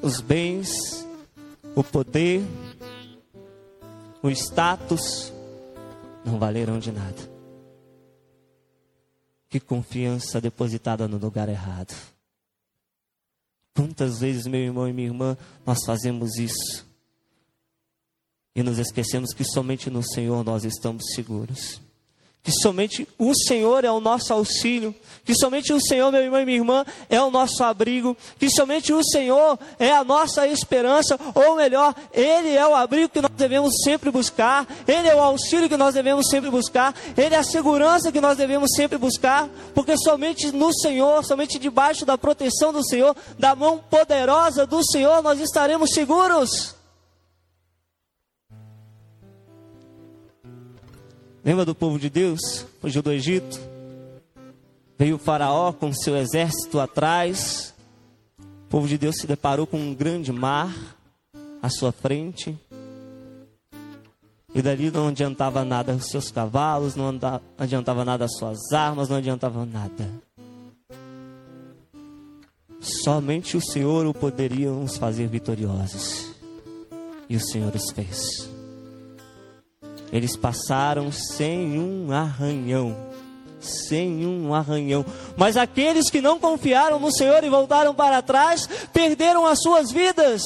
os 0.00 0.22
bens, 0.22 1.06
o 1.74 1.84
poder, 1.84 2.42
o 4.22 4.30
status 4.30 5.30
não 6.26 6.38
valeram 6.38 6.78
de 6.78 6.92
nada. 6.92 7.36
Que 9.48 9.60
confiança 9.60 10.40
depositada 10.40 11.08
no 11.08 11.16
lugar 11.16 11.48
errado. 11.48 11.94
Quantas 13.74 14.18
vezes, 14.18 14.46
meu 14.46 14.60
irmão 14.60 14.88
e 14.88 14.92
minha 14.92 15.08
irmã, 15.08 15.36
nós 15.64 15.78
fazemos 15.86 16.36
isso? 16.36 16.86
e 18.56 18.62
nos 18.62 18.78
esquecemos 18.78 19.34
que 19.34 19.44
somente 19.44 19.90
no 19.90 20.02
Senhor 20.02 20.42
nós 20.42 20.64
estamos 20.64 21.02
seguros. 21.14 21.78
Que 22.46 22.52
somente 22.52 23.08
o 23.18 23.34
Senhor 23.34 23.84
é 23.84 23.90
o 23.90 23.98
nosso 23.98 24.32
auxílio, 24.32 24.94
que 25.24 25.34
somente 25.34 25.72
o 25.72 25.80
Senhor, 25.80 26.12
meu 26.12 26.22
irmão 26.22 26.40
e 26.40 26.44
minha 26.44 26.58
irmã, 26.58 26.86
é 27.10 27.20
o 27.20 27.28
nosso 27.28 27.64
abrigo, 27.64 28.16
que 28.38 28.48
somente 28.48 28.92
o 28.92 29.02
Senhor 29.02 29.58
é 29.80 29.90
a 29.90 30.04
nossa 30.04 30.46
esperança, 30.46 31.18
ou 31.34 31.56
melhor, 31.56 31.92
Ele 32.14 32.54
é 32.54 32.64
o 32.64 32.72
abrigo 32.72 33.08
que 33.08 33.20
nós 33.20 33.32
devemos 33.32 33.82
sempre 33.82 34.12
buscar, 34.12 34.64
Ele 34.86 35.08
é 35.08 35.14
o 35.16 35.20
auxílio 35.20 35.68
que 35.68 35.76
nós 35.76 35.92
devemos 35.92 36.28
sempre 36.28 36.48
buscar, 36.48 36.94
Ele 37.16 37.34
é 37.34 37.38
a 37.38 37.42
segurança 37.42 38.12
que 38.12 38.20
nós 38.20 38.38
devemos 38.38 38.70
sempre 38.76 38.96
buscar, 38.96 39.48
porque 39.74 39.98
somente 39.98 40.52
no 40.52 40.72
Senhor, 40.72 41.24
somente 41.24 41.58
debaixo 41.58 42.06
da 42.06 42.16
proteção 42.16 42.72
do 42.72 42.86
Senhor, 42.86 43.16
da 43.36 43.56
mão 43.56 43.78
poderosa 43.90 44.64
do 44.64 44.84
Senhor, 44.84 45.20
nós 45.20 45.40
estaremos 45.40 45.90
seguros. 45.90 46.75
Lembra 51.46 51.64
do 51.64 51.76
povo 51.76 51.96
de 51.96 52.10
Deus? 52.10 52.66
Fugiu 52.80 53.00
do 53.00 53.12
Egito. 53.12 53.56
Veio 54.98 55.14
o 55.14 55.18
Faraó 55.18 55.72
com 55.72 55.92
seu 55.92 56.16
exército 56.16 56.80
atrás. 56.80 57.72
O 58.40 58.68
povo 58.68 58.88
de 58.88 58.98
Deus 58.98 59.14
se 59.16 59.28
deparou 59.28 59.64
com 59.64 59.76
um 59.76 59.94
grande 59.94 60.32
mar 60.32 60.74
à 61.62 61.70
sua 61.70 61.92
frente. 61.92 62.58
E 64.52 64.60
dali 64.60 64.90
não 64.90 65.06
adiantava 65.06 65.64
nada 65.64 65.92
os 65.94 66.06
seus 66.06 66.32
cavalos, 66.32 66.96
não 66.96 67.16
adiantava 67.56 68.04
nada 68.04 68.24
as 68.24 68.36
suas 68.36 68.72
armas, 68.72 69.08
não 69.08 69.18
adiantava 69.18 69.64
nada. 69.64 70.10
Somente 72.80 73.56
o 73.56 73.60
Senhor 73.60 74.04
o 74.04 74.12
poderia 74.12 74.72
nos 74.72 74.96
fazer 74.96 75.28
vitoriosos. 75.28 76.26
E 77.28 77.36
o 77.36 77.40
Senhor 77.40 77.72
os 77.72 77.92
fez. 77.92 78.55
Eles 80.12 80.36
passaram 80.36 81.10
sem 81.10 81.78
um 81.78 82.12
arranhão. 82.12 82.96
Sem 83.60 84.26
um 84.26 84.54
arranhão. 84.54 85.04
Mas 85.36 85.56
aqueles 85.56 86.10
que 86.10 86.20
não 86.20 86.38
confiaram 86.38 87.00
no 87.00 87.10
Senhor 87.10 87.42
e 87.42 87.48
voltaram 87.48 87.94
para 87.94 88.22
trás, 88.22 88.68
perderam 88.92 89.46
as 89.46 89.60
suas 89.60 89.90
vidas. 89.90 90.42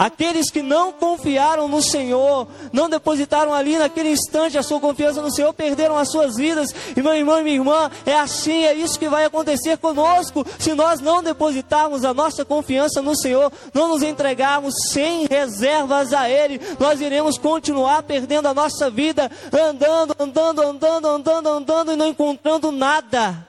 Aqueles 0.00 0.50
que 0.50 0.62
não 0.62 0.92
confiaram 0.92 1.68
no 1.68 1.82
Senhor, 1.82 2.48
não 2.72 2.88
depositaram 2.88 3.52
ali 3.52 3.76
naquele 3.76 4.08
instante 4.08 4.56
a 4.56 4.62
sua 4.62 4.80
confiança 4.80 5.20
no 5.20 5.30
Senhor, 5.30 5.52
perderam 5.52 5.94
as 5.94 6.10
suas 6.10 6.36
vidas. 6.36 6.70
E 6.96 7.02
meu 7.02 7.14
irmão 7.14 7.38
e 7.38 7.42
minha 7.42 7.56
irmã, 7.56 7.90
é 8.06 8.14
assim, 8.14 8.64
é 8.64 8.72
isso 8.72 8.98
que 8.98 9.10
vai 9.10 9.26
acontecer 9.26 9.76
conosco. 9.76 10.42
Se 10.58 10.72
nós 10.72 11.00
não 11.00 11.22
depositarmos 11.22 12.02
a 12.02 12.14
nossa 12.14 12.46
confiança 12.46 13.02
no 13.02 13.14
Senhor, 13.14 13.52
não 13.74 13.88
nos 13.88 14.02
entregarmos 14.02 14.72
sem 14.90 15.26
reservas 15.26 16.14
a 16.14 16.30
Ele, 16.30 16.58
nós 16.78 16.98
iremos 17.02 17.36
continuar 17.36 18.02
perdendo 18.02 18.48
a 18.48 18.54
nossa 18.54 18.88
vida, 18.88 19.30
andando, 19.52 20.16
andando, 20.18 20.62
andando, 20.62 21.08
andando, 21.08 21.46
andando 21.46 21.92
e 21.92 21.96
não 21.96 22.06
encontrando 22.06 22.72
nada. 22.72 23.46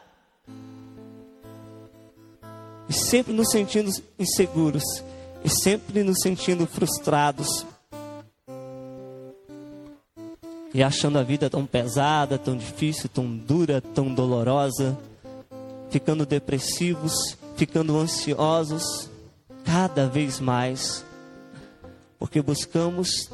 E 2.90 2.94
sempre 2.94 3.32
nos 3.32 3.50
sentindo 3.50 3.90
inseguros 4.20 4.84
e 5.44 5.50
sempre 5.50 6.04
nos 6.04 6.18
sentindo 6.22 6.66
frustrados. 6.66 7.66
E 10.74 10.82
achando 10.82 11.20
a 11.20 11.24
vida 11.24 11.50
tão 11.50 11.66
pesada, 11.66 12.38
tão 12.38 12.56
difícil, 12.56 13.10
tão 13.10 13.36
dura, 13.36 13.82
tão 13.82 14.14
dolorosa, 14.14 14.98
ficando 15.90 16.26
depressivos, 16.26 17.14
ficando 17.58 17.98
ansiosos, 17.98 19.10
cada 19.66 20.08
vez 20.08 20.40
mais, 20.40 21.04
porque 22.18 22.42
buscamos 22.42 23.30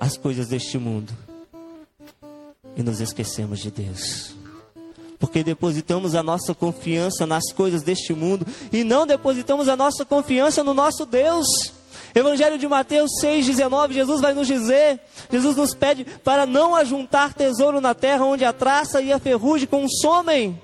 as 0.00 0.16
coisas 0.16 0.48
deste 0.48 0.78
mundo 0.78 1.12
e 2.76 2.82
nos 2.82 3.00
esquecemos 3.00 3.58
de 3.58 3.70
Deus 3.70 4.37
porque 5.28 5.44
depositamos 5.44 6.14
a 6.14 6.22
nossa 6.22 6.54
confiança 6.54 7.26
nas 7.26 7.52
coisas 7.52 7.82
deste 7.82 8.14
mundo 8.14 8.46
e 8.72 8.82
não 8.82 9.06
depositamos 9.06 9.68
a 9.68 9.76
nossa 9.76 10.04
confiança 10.04 10.64
no 10.64 10.72
nosso 10.72 11.04
Deus. 11.04 11.46
Evangelho 12.14 12.58
de 12.58 12.66
Mateus 12.66 13.10
6,19, 13.22 13.92
Jesus 13.92 14.20
vai 14.22 14.32
nos 14.32 14.46
dizer, 14.46 14.98
Jesus 15.30 15.54
nos 15.54 15.74
pede 15.74 16.04
para 16.24 16.46
não 16.46 16.74
ajuntar 16.74 17.34
tesouro 17.34 17.80
na 17.80 17.94
terra 17.94 18.24
onde 18.24 18.44
a 18.44 18.52
traça 18.52 19.02
e 19.02 19.12
a 19.12 19.18
ferrugem 19.18 19.68
consomem. 19.68 20.60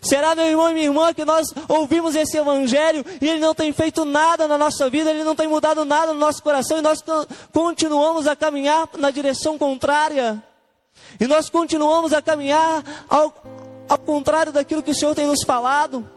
Será, 0.00 0.36
meu 0.36 0.46
irmão 0.46 0.70
e 0.70 0.74
minha 0.74 0.86
irmã, 0.86 1.12
que 1.12 1.24
nós 1.24 1.48
ouvimos 1.68 2.14
esse 2.14 2.36
Evangelho 2.38 3.04
e 3.20 3.28
ele 3.28 3.40
não 3.40 3.54
tem 3.54 3.72
feito 3.72 4.04
nada 4.04 4.46
na 4.46 4.56
nossa 4.56 4.88
vida, 4.88 5.10
ele 5.10 5.24
não 5.24 5.34
tem 5.34 5.48
mudado 5.48 5.84
nada 5.84 6.12
no 6.12 6.20
nosso 6.20 6.40
coração 6.40 6.78
e 6.78 6.82
nós 6.82 7.02
continuamos 7.52 8.28
a 8.28 8.36
caminhar 8.36 8.88
na 8.96 9.10
direção 9.10 9.58
contrária. 9.58 10.40
E 11.18 11.26
nós 11.26 11.48
continuamos 11.48 12.12
a 12.12 12.20
caminhar 12.20 12.84
ao, 13.08 13.34
ao 13.88 13.98
contrário 13.98 14.52
daquilo 14.52 14.82
que 14.82 14.90
o 14.90 14.94
Senhor 14.94 15.14
tem 15.14 15.26
nos 15.26 15.42
falado. 15.44 16.08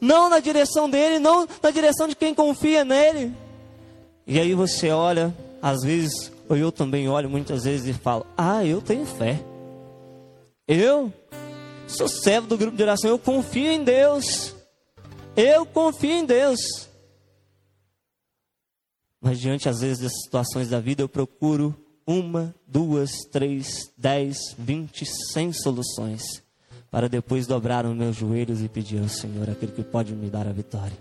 Não 0.00 0.28
na 0.28 0.40
direção 0.40 0.88
dele, 0.88 1.18
não 1.18 1.46
na 1.62 1.70
direção 1.70 2.08
de 2.08 2.14
quem 2.14 2.34
confia 2.34 2.84
nele. 2.84 3.32
E 4.26 4.38
aí 4.38 4.54
você 4.54 4.90
olha, 4.90 5.34
às 5.60 5.82
vezes, 5.82 6.32
ou 6.48 6.56
eu 6.56 6.72
também 6.72 7.08
olho 7.08 7.28
muitas 7.28 7.64
vezes 7.64 7.86
e 7.86 7.98
falo: 7.98 8.26
Ah, 8.36 8.64
eu 8.64 8.80
tenho 8.80 9.04
fé. 9.06 9.40
Eu 10.66 11.12
sou 11.86 12.08
servo 12.08 12.48
do 12.48 12.56
grupo 12.56 12.76
de 12.76 12.82
oração, 12.82 13.10
eu 13.10 13.18
confio 13.18 13.70
em 13.70 13.84
Deus. 13.84 14.54
Eu 15.36 15.66
confio 15.66 16.12
em 16.12 16.24
Deus. 16.24 16.88
Mas 19.20 19.40
diante, 19.40 19.68
às 19.68 19.80
vezes, 19.80 20.02
das 20.02 20.12
situações 20.22 20.68
da 20.68 20.80
vida, 20.80 21.02
eu 21.02 21.08
procuro 21.08 21.74
uma, 22.06 22.54
duas, 22.66 23.10
três, 23.32 23.90
dez, 23.96 24.36
vinte, 24.58 25.04
cem 25.32 25.52
soluções 25.52 26.43
para 26.94 27.08
depois 27.08 27.44
dobrar 27.44 27.84
os 27.84 27.92
meus 27.92 28.14
joelhos 28.14 28.62
e 28.62 28.68
pedir 28.68 29.02
ao 29.02 29.08
Senhor 29.08 29.50
aquele 29.50 29.72
que 29.72 29.82
pode 29.82 30.12
me 30.12 30.30
dar 30.30 30.46
a 30.46 30.52
vitória. 30.52 30.96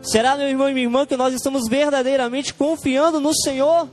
Será, 0.00 0.36
meu 0.36 0.46
irmão 0.48 0.68
e 0.68 0.72
minha 0.72 0.86
irmã, 0.86 1.04
que 1.04 1.16
nós 1.16 1.34
estamos 1.34 1.68
verdadeiramente 1.68 2.54
confiando 2.54 3.18
no 3.18 3.34
Senhor? 3.34 3.88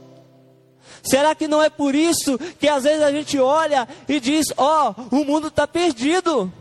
Será 1.01 1.33
que 1.33 1.47
não 1.47 1.63
é 1.63 1.71
por 1.71 1.95
isso 1.95 2.37
que 2.59 2.67
às 2.67 2.83
vezes 2.83 3.01
a 3.01 3.11
gente 3.11 3.39
olha 3.39 3.87
e 4.07 4.19
diz: 4.19 4.45
Ó, 4.55 4.93
oh, 4.95 5.15
o 5.15 5.25
mundo 5.25 5.47
está 5.47 5.65
perdido. 5.65 6.53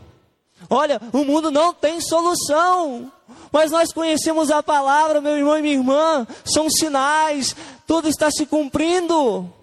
Olha, 0.67 0.99
o 1.13 1.23
mundo 1.23 1.51
não 1.51 1.75
tem 1.75 2.01
solução. 2.01 3.11
Mas 3.51 3.69
nós 3.69 3.93
conhecemos 3.93 4.49
a 4.49 4.63
palavra, 4.63 5.21
meu 5.21 5.37
irmão 5.37 5.55
e 5.55 5.61
minha 5.61 5.75
irmã, 5.75 6.25
são 6.43 6.67
sinais, 6.67 7.55
tudo 7.85 8.09
está 8.09 8.31
se 8.31 8.47
cumprindo. 8.47 9.53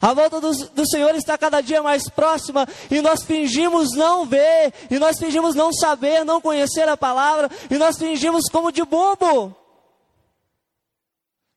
A 0.00 0.12
volta 0.12 0.40
do, 0.40 0.50
do, 0.50 0.88
Senhor 0.88 1.14
está 1.14 1.38
cada 1.38 1.60
dia 1.60 1.82
mais 1.82 2.08
próxima 2.08 2.66
e 2.90 3.00
nós 3.00 3.22
fingimos 3.22 3.92
não 3.94 4.26
ver, 4.26 4.72
e 4.90 4.98
nós 4.98 5.18
fingimos 5.18 5.54
não 5.54 5.72
saber, 5.72 6.24
não 6.24 6.40
conhecer 6.40 6.88
a 6.88 6.96
palavra, 6.96 7.50
e 7.70 7.76
nós 7.76 7.96
fingimos 7.98 8.48
como 8.50 8.72
de 8.72 8.84
bobo. 8.84 9.54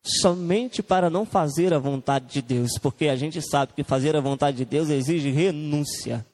Somente 0.04 0.84
para 0.84 1.10
não 1.10 1.26
fazer 1.26 1.74
a 1.74 1.80
vontade 1.80 2.28
de 2.28 2.42
Deus, 2.42 2.78
porque 2.80 3.08
a 3.08 3.16
gente 3.16 3.42
sabe 3.42 3.74
que 3.76 3.84
fazer 3.84 4.16
a 4.16 4.22
vontade 4.22 4.58
de 4.58 4.66
Deus 4.66 4.90
exige 4.90 5.32
renúncia. 5.32 6.26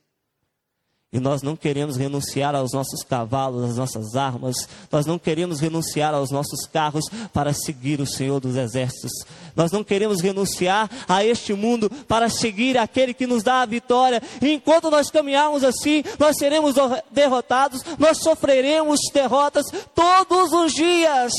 E 1.14 1.20
nós 1.20 1.42
não 1.42 1.58
queremos 1.58 1.98
renunciar 1.98 2.56
aos 2.56 2.72
nossos 2.72 3.04
cavalos, 3.04 3.72
às 3.72 3.76
nossas 3.76 4.16
armas, 4.16 4.56
nós 4.90 5.06
não 5.06 5.20
queremos 5.20 5.60
renunciar 5.60 6.14
aos 6.14 6.32
nossos 6.32 6.66
carros 6.66 7.04
para 7.34 7.52
seguir 7.52 8.00
o 8.00 8.06
Senhor 8.06 8.40
dos 8.40 8.56
Exércitos, 8.56 9.12
nós 9.54 9.74
não 9.74 9.84
queremos 9.84 10.22
renunciar 10.22 10.90
a 11.10 11.26
este 11.26 11.54
mundo 11.54 11.90
para 12.08 12.30
seguir 12.30 12.78
aquele 12.78 13.14
que 13.14 13.28
nos 13.28 13.44
dá 13.44 13.62
a 13.62 13.66
vitória. 13.66 14.22
E 14.42 14.54
enquanto 14.54 14.90
nós 14.90 15.12
caminharmos 15.12 15.66
assim, 15.66 16.02
nós 16.18 16.38
seremos 16.38 16.76
derrotados, 17.12 17.84
nós 18.00 18.20
sofreremos 18.20 19.00
derrotas 19.14 19.66
todos 19.94 20.54
os 20.54 20.72
dias, 20.72 21.34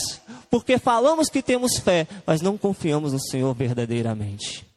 porque 0.50 0.78
falamos 0.78 1.30
que 1.30 1.42
temos 1.42 1.78
fé, 1.78 2.06
mas 2.26 2.42
não 2.42 2.58
confiamos 2.58 3.14
no 3.14 3.20
Senhor 3.20 3.54
verdadeiramente. 3.54 4.71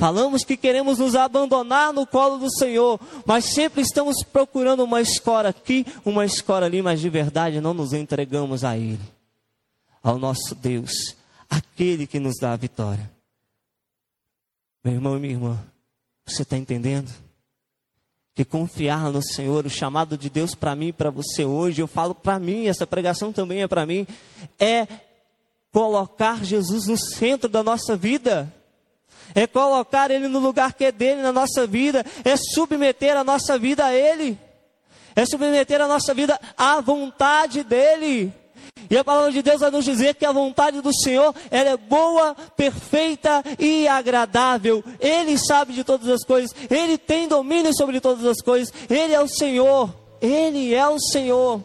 Falamos 0.00 0.44
que 0.44 0.56
queremos 0.56 0.98
nos 0.98 1.14
abandonar 1.14 1.92
no 1.92 2.06
colo 2.06 2.38
do 2.38 2.50
Senhor, 2.50 2.98
mas 3.26 3.44
sempre 3.52 3.82
estamos 3.82 4.24
procurando 4.24 4.82
uma 4.82 5.02
escola 5.02 5.50
aqui, 5.50 5.84
uma 6.06 6.24
escola 6.24 6.64
ali, 6.64 6.80
mas 6.80 7.02
de 7.02 7.10
verdade 7.10 7.60
não 7.60 7.74
nos 7.74 7.92
entregamos 7.92 8.64
a 8.64 8.78
Ele, 8.78 8.98
ao 10.02 10.18
nosso 10.18 10.54
Deus, 10.54 11.14
aquele 11.50 12.06
que 12.06 12.18
nos 12.18 12.36
dá 12.40 12.54
a 12.54 12.56
vitória. 12.56 13.10
Meu 14.82 14.94
irmão 14.94 15.18
e 15.18 15.20
minha 15.20 15.34
irmã, 15.34 15.58
você 16.24 16.44
está 16.44 16.56
entendendo? 16.56 17.12
Que 18.34 18.42
confiar 18.42 19.12
no 19.12 19.22
Senhor, 19.22 19.66
o 19.66 19.70
chamado 19.70 20.16
de 20.16 20.30
Deus 20.30 20.54
para 20.54 20.74
mim 20.74 20.86
e 20.88 20.92
para 20.94 21.10
você 21.10 21.44
hoje, 21.44 21.82
eu 21.82 21.86
falo 21.86 22.14
para 22.14 22.38
mim, 22.38 22.68
essa 22.68 22.86
pregação 22.86 23.34
também 23.34 23.60
é 23.60 23.68
para 23.68 23.84
mim, 23.84 24.06
é 24.58 24.88
colocar 25.70 26.42
Jesus 26.42 26.86
no 26.86 26.96
centro 26.96 27.50
da 27.50 27.62
nossa 27.62 27.94
vida 27.98 28.50
é 29.34 29.46
colocar 29.46 30.10
Ele 30.10 30.28
no 30.28 30.38
lugar 30.38 30.74
que 30.74 30.84
é 30.84 30.92
dele 30.92 31.22
na 31.22 31.32
nossa 31.32 31.66
vida, 31.66 32.04
é 32.24 32.36
submeter 32.36 33.16
a 33.16 33.24
nossa 33.24 33.58
vida 33.58 33.84
a 33.84 33.94
Ele, 33.94 34.38
é 35.14 35.24
submeter 35.26 35.80
a 35.80 35.88
nossa 35.88 36.14
vida 36.14 36.38
à 36.56 36.80
vontade 36.80 37.62
dEle. 37.62 38.32
E 38.88 38.96
a 38.96 39.04
palavra 39.04 39.30
de 39.30 39.42
Deus 39.42 39.60
vai 39.60 39.70
nos 39.70 39.84
dizer 39.84 40.14
que 40.14 40.24
a 40.24 40.32
vontade 40.32 40.80
do 40.80 40.92
Senhor 40.92 41.34
ela 41.50 41.70
é 41.70 41.76
boa, 41.76 42.34
perfeita 42.56 43.42
e 43.58 43.86
agradável. 43.86 44.82
Ele 44.98 45.38
sabe 45.38 45.72
de 45.72 45.84
todas 45.84 46.08
as 46.08 46.24
coisas, 46.24 46.50
Ele 46.68 46.98
tem 46.98 47.28
domínio 47.28 47.72
sobre 47.74 48.00
todas 48.00 48.24
as 48.24 48.40
coisas, 48.40 48.72
Ele 48.88 49.12
é 49.12 49.20
o 49.20 49.28
Senhor, 49.28 49.94
Ele 50.20 50.74
é 50.74 50.86
o 50.88 50.98
Senhor. 50.98 51.62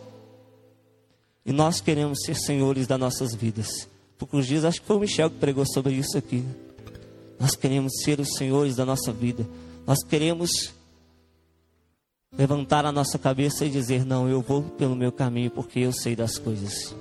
E 1.46 1.52
nós 1.52 1.80
queremos 1.80 2.24
ser 2.24 2.36
senhores 2.36 2.88
das 2.88 3.00
nossas 3.00 3.34
vidas. 3.34 3.88
Poucos 4.18 4.48
dias, 4.48 4.66
acho 4.66 4.82
que 4.82 4.88
foi 4.88 4.96
o 4.96 5.00
Michel 5.00 5.30
que 5.30 5.38
pregou 5.38 5.66
sobre 5.66 5.94
isso 5.94 6.18
aqui. 6.18 6.44
Nós 7.40 7.56
queremos 7.56 7.92
ser 8.04 8.20
os 8.20 8.36
senhores 8.36 8.76
da 8.76 8.86
nossa 8.86 9.12
vida. 9.12 9.46
Nós 9.86 10.04
queremos 10.04 10.74
levantar 12.38 12.86
a 12.86 12.92
nossa 12.92 13.18
cabeça 13.18 13.66
e 13.66 13.70
dizer: 13.70 14.06
Não, 14.06 14.28
eu 14.28 14.42
vou 14.42 14.64
pelo 14.64 14.96
meu 14.96 15.12
caminho 15.12 15.52
porque 15.52 15.80
eu 15.80 15.92
sei 15.92 16.16
das 16.16 16.38
coisas. 16.38 16.96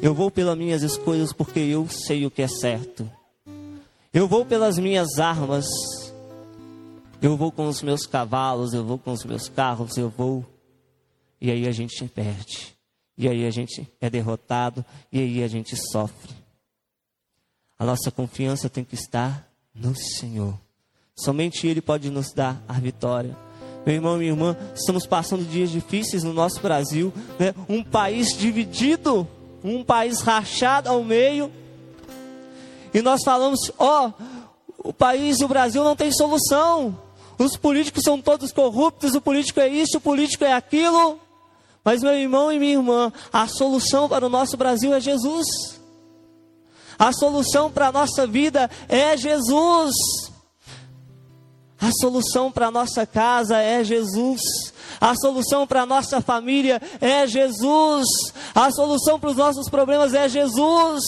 Eu 0.00 0.14
vou 0.14 0.30
pelas 0.30 0.56
minhas 0.56 0.82
escolhas 0.82 1.32
porque 1.32 1.58
eu 1.58 1.88
sei 1.88 2.24
o 2.24 2.30
que 2.30 2.42
é 2.42 2.48
certo. 2.48 3.10
Eu 4.12 4.28
vou 4.28 4.44
pelas 4.44 4.78
minhas 4.78 5.18
armas. 5.18 5.66
Eu 7.20 7.36
vou 7.36 7.50
com 7.50 7.66
os 7.66 7.82
meus 7.82 8.06
cavalos, 8.06 8.72
eu 8.72 8.84
vou 8.84 8.96
com 8.96 9.10
os 9.10 9.24
meus 9.24 9.48
carros, 9.48 9.96
eu 9.96 10.08
vou. 10.08 10.44
E 11.40 11.50
aí 11.50 11.66
a 11.66 11.72
gente 11.72 12.04
perde. 12.08 12.76
E 13.16 13.28
aí 13.28 13.44
a 13.44 13.50
gente 13.50 13.88
é 14.00 14.08
derrotado. 14.08 14.84
E 15.10 15.18
aí 15.18 15.42
a 15.42 15.48
gente 15.48 15.76
sofre. 15.90 16.32
A 17.76 17.84
nossa 17.84 18.10
confiança 18.10 18.68
tem 18.68 18.84
que 18.84 18.94
estar 18.94 19.47
no 19.78 19.94
Senhor. 19.94 20.54
Somente 21.16 21.66
Ele 21.66 21.80
pode 21.80 22.10
nos 22.10 22.32
dar 22.32 22.62
a 22.68 22.74
vitória. 22.74 23.36
Meu 23.84 23.94
irmão 23.94 24.16
e 24.16 24.18
minha 24.18 24.30
irmã, 24.32 24.56
estamos 24.74 25.06
passando 25.06 25.48
dias 25.48 25.70
difíceis 25.70 26.22
no 26.22 26.32
nosso 26.32 26.60
Brasil, 26.60 27.12
né? 27.38 27.54
um 27.68 27.82
país 27.82 28.36
dividido, 28.36 29.26
um 29.64 29.82
país 29.82 30.20
rachado 30.20 30.88
ao 30.88 31.02
meio. 31.02 31.50
E 32.92 33.00
nós 33.00 33.22
falamos: 33.24 33.72
ó, 33.78 34.08
oh, 34.08 34.88
o 34.88 34.92
país, 34.92 35.40
o 35.40 35.48
Brasil 35.48 35.82
não 35.82 35.96
tem 35.96 36.12
solução. 36.12 36.98
Os 37.38 37.56
políticos 37.56 38.02
são 38.04 38.20
todos 38.20 38.52
corruptos, 38.52 39.14
o 39.14 39.20
político 39.20 39.60
é 39.60 39.68
isso, 39.68 39.98
o 39.98 40.00
político 40.00 40.44
é 40.44 40.52
aquilo. 40.52 41.20
Mas, 41.84 42.02
meu 42.02 42.12
irmão 42.12 42.52
e 42.52 42.58
minha 42.58 42.72
irmã, 42.72 43.12
a 43.32 43.46
solução 43.46 44.08
para 44.08 44.26
o 44.26 44.28
nosso 44.28 44.56
Brasil 44.56 44.92
é 44.92 45.00
Jesus. 45.00 45.77
A 46.98 47.12
solução 47.12 47.70
para 47.70 47.88
a 47.88 47.92
nossa 47.92 48.26
vida 48.26 48.68
é 48.88 49.16
Jesus. 49.16 49.94
A 51.80 51.92
solução 51.92 52.50
para 52.50 52.66
a 52.66 52.70
nossa 52.70 53.06
casa 53.06 53.58
é 53.58 53.84
Jesus. 53.84 54.40
A 55.00 55.14
solução 55.14 55.64
para 55.64 55.82
a 55.82 55.86
nossa 55.86 56.20
família 56.20 56.82
é 57.00 57.24
Jesus. 57.26 58.06
A 58.52 58.70
solução 58.72 59.20
para 59.20 59.30
os 59.30 59.36
nossos 59.36 59.68
problemas 59.68 60.12
é 60.12 60.28
Jesus. 60.28 61.04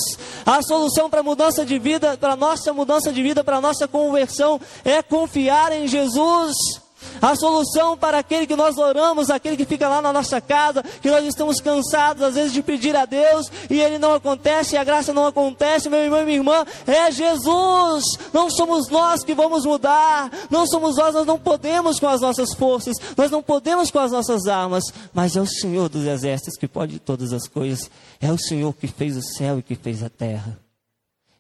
A 0.47 0.63
solução 0.63 1.11
para 1.11 1.21
a 1.21 1.25
mudança 1.25 1.67
de 1.67 1.79
vida, 1.79 2.17
para 2.17 2.35
a 2.35 2.37
nossa 2.37 2.73
mudança 2.73 3.13
de 3.13 3.21
vida, 3.21 3.43
para 3.43 3.57
a 3.57 3.61
nossa 3.61 3.89
conversão 3.89 4.61
é 4.85 5.03
confiar 5.03 5.73
em 5.73 5.89
Jesus. 5.89 6.80
A 7.21 7.37
solução 7.37 7.97
para 7.97 8.19
aquele 8.19 8.47
que 8.47 8.57
nós 8.57 8.79
oramos, 8.79 9.31
aquele 9.31 9.57
que 9.57 9.65
fica 9.65 9.89
lá 9.89 10.01
na 10.01 10.13
nossa 10.13 10.41
casa, 10.41 10.83
que 10.83 11.11
nós 11.11 11.25
estamos 11.25 11.61
cansados 11.61 12.23
às 12.23 12.35
vezes 12.35 12.53
de 12.53 12.63
pedir 12.63 12.97
a 12.97 13.05
Deus 13.05 13.51
e 13.69 13.81
ele 13.81 13.99
não 13.99 14.15
acontece, 14.15 14.75
e 14.75 14.79
a 14.79 14.85
graça 14.85 15.13
não 15.13 15.27
acontece, 15.27 15.89
meu 15.89 16.01
irmão 16.01 16.23
e 16.23 16.25
minha 16.25 16.37
irmã, 16.39 16.65
é 16.87 17.11
Jesus. 17.11 18.05
Não 18.33 18.51
somos 18.51 18.89
nós 18.89 19.23
que 19.23 19.35
vamos 19.35 19.65
mudar, 19.65 20.31
não 20.51 20.67
somos 20.67 20.97
nós, 20.97 21.15
nós 21.15 21.27
não 21.27 21.39
podemos 21.39 22.01
com 22.01 22.09
as 22.09 22.21
nossas 22.21 22.55
forças, 22.55 22.97
nós 23.17 23.31
não 23.31 23.43
podemos 23.43 23.91
com 23.91 23.99
as 23.99 24.13
nossas 24.13 24.47
armas, 24.47 24.85
mas 25.13 25.37
é 25.37 25.41
o 25.41 25.47
Senhor 25.47 25.89
dos 25.89 26.07
exércitos 26.07 26.59
que 26.59 26.67
pode 26.67 26.99
todas 26.99 27.33
as 27.33 27.47
coisas, 27.47 27.91
é 28.21 28.33
o 28.33 28.39
Senhor 28.39 28.73
que 28.75 28.87
fez 28.87 29.17
o 29.17 29.23
céu 29.23 29.59
e 29.59 29.63
que 29.63 29.75
fez 29.75 30.03
a 30.03 30.09
terra, 30.09 30.59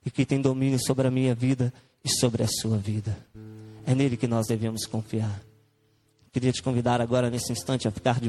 e 0.05 0.11
que 0.11 0.27
tem 0.27 0.41
domínio 0.41 0.79
sobre 0.85 1.07
a 1.07 1.11
minha 1.11 1.35
vida 1.35 1.73
e 2.05 2.11
sobre 2.11 2.43
a 2.43 2.49
sua 2.49 2.77
vida. 2.77 3.17
É 3.87 3.95
nele 3.95 4.17
que 4.17 4.27
nós 4.27 4.47
devemos 4.47 4.87
confiar. 4.87 5.50
Queria 6.33 6.53
te 6.53 6.63
convidar 6.63 7.01
agora, 7.01 7.29
nesse 7.29 7.51
instante, 7.51 7.89
a 7.89 7.91
ficar 7.91 8.21
de 8.21 8.29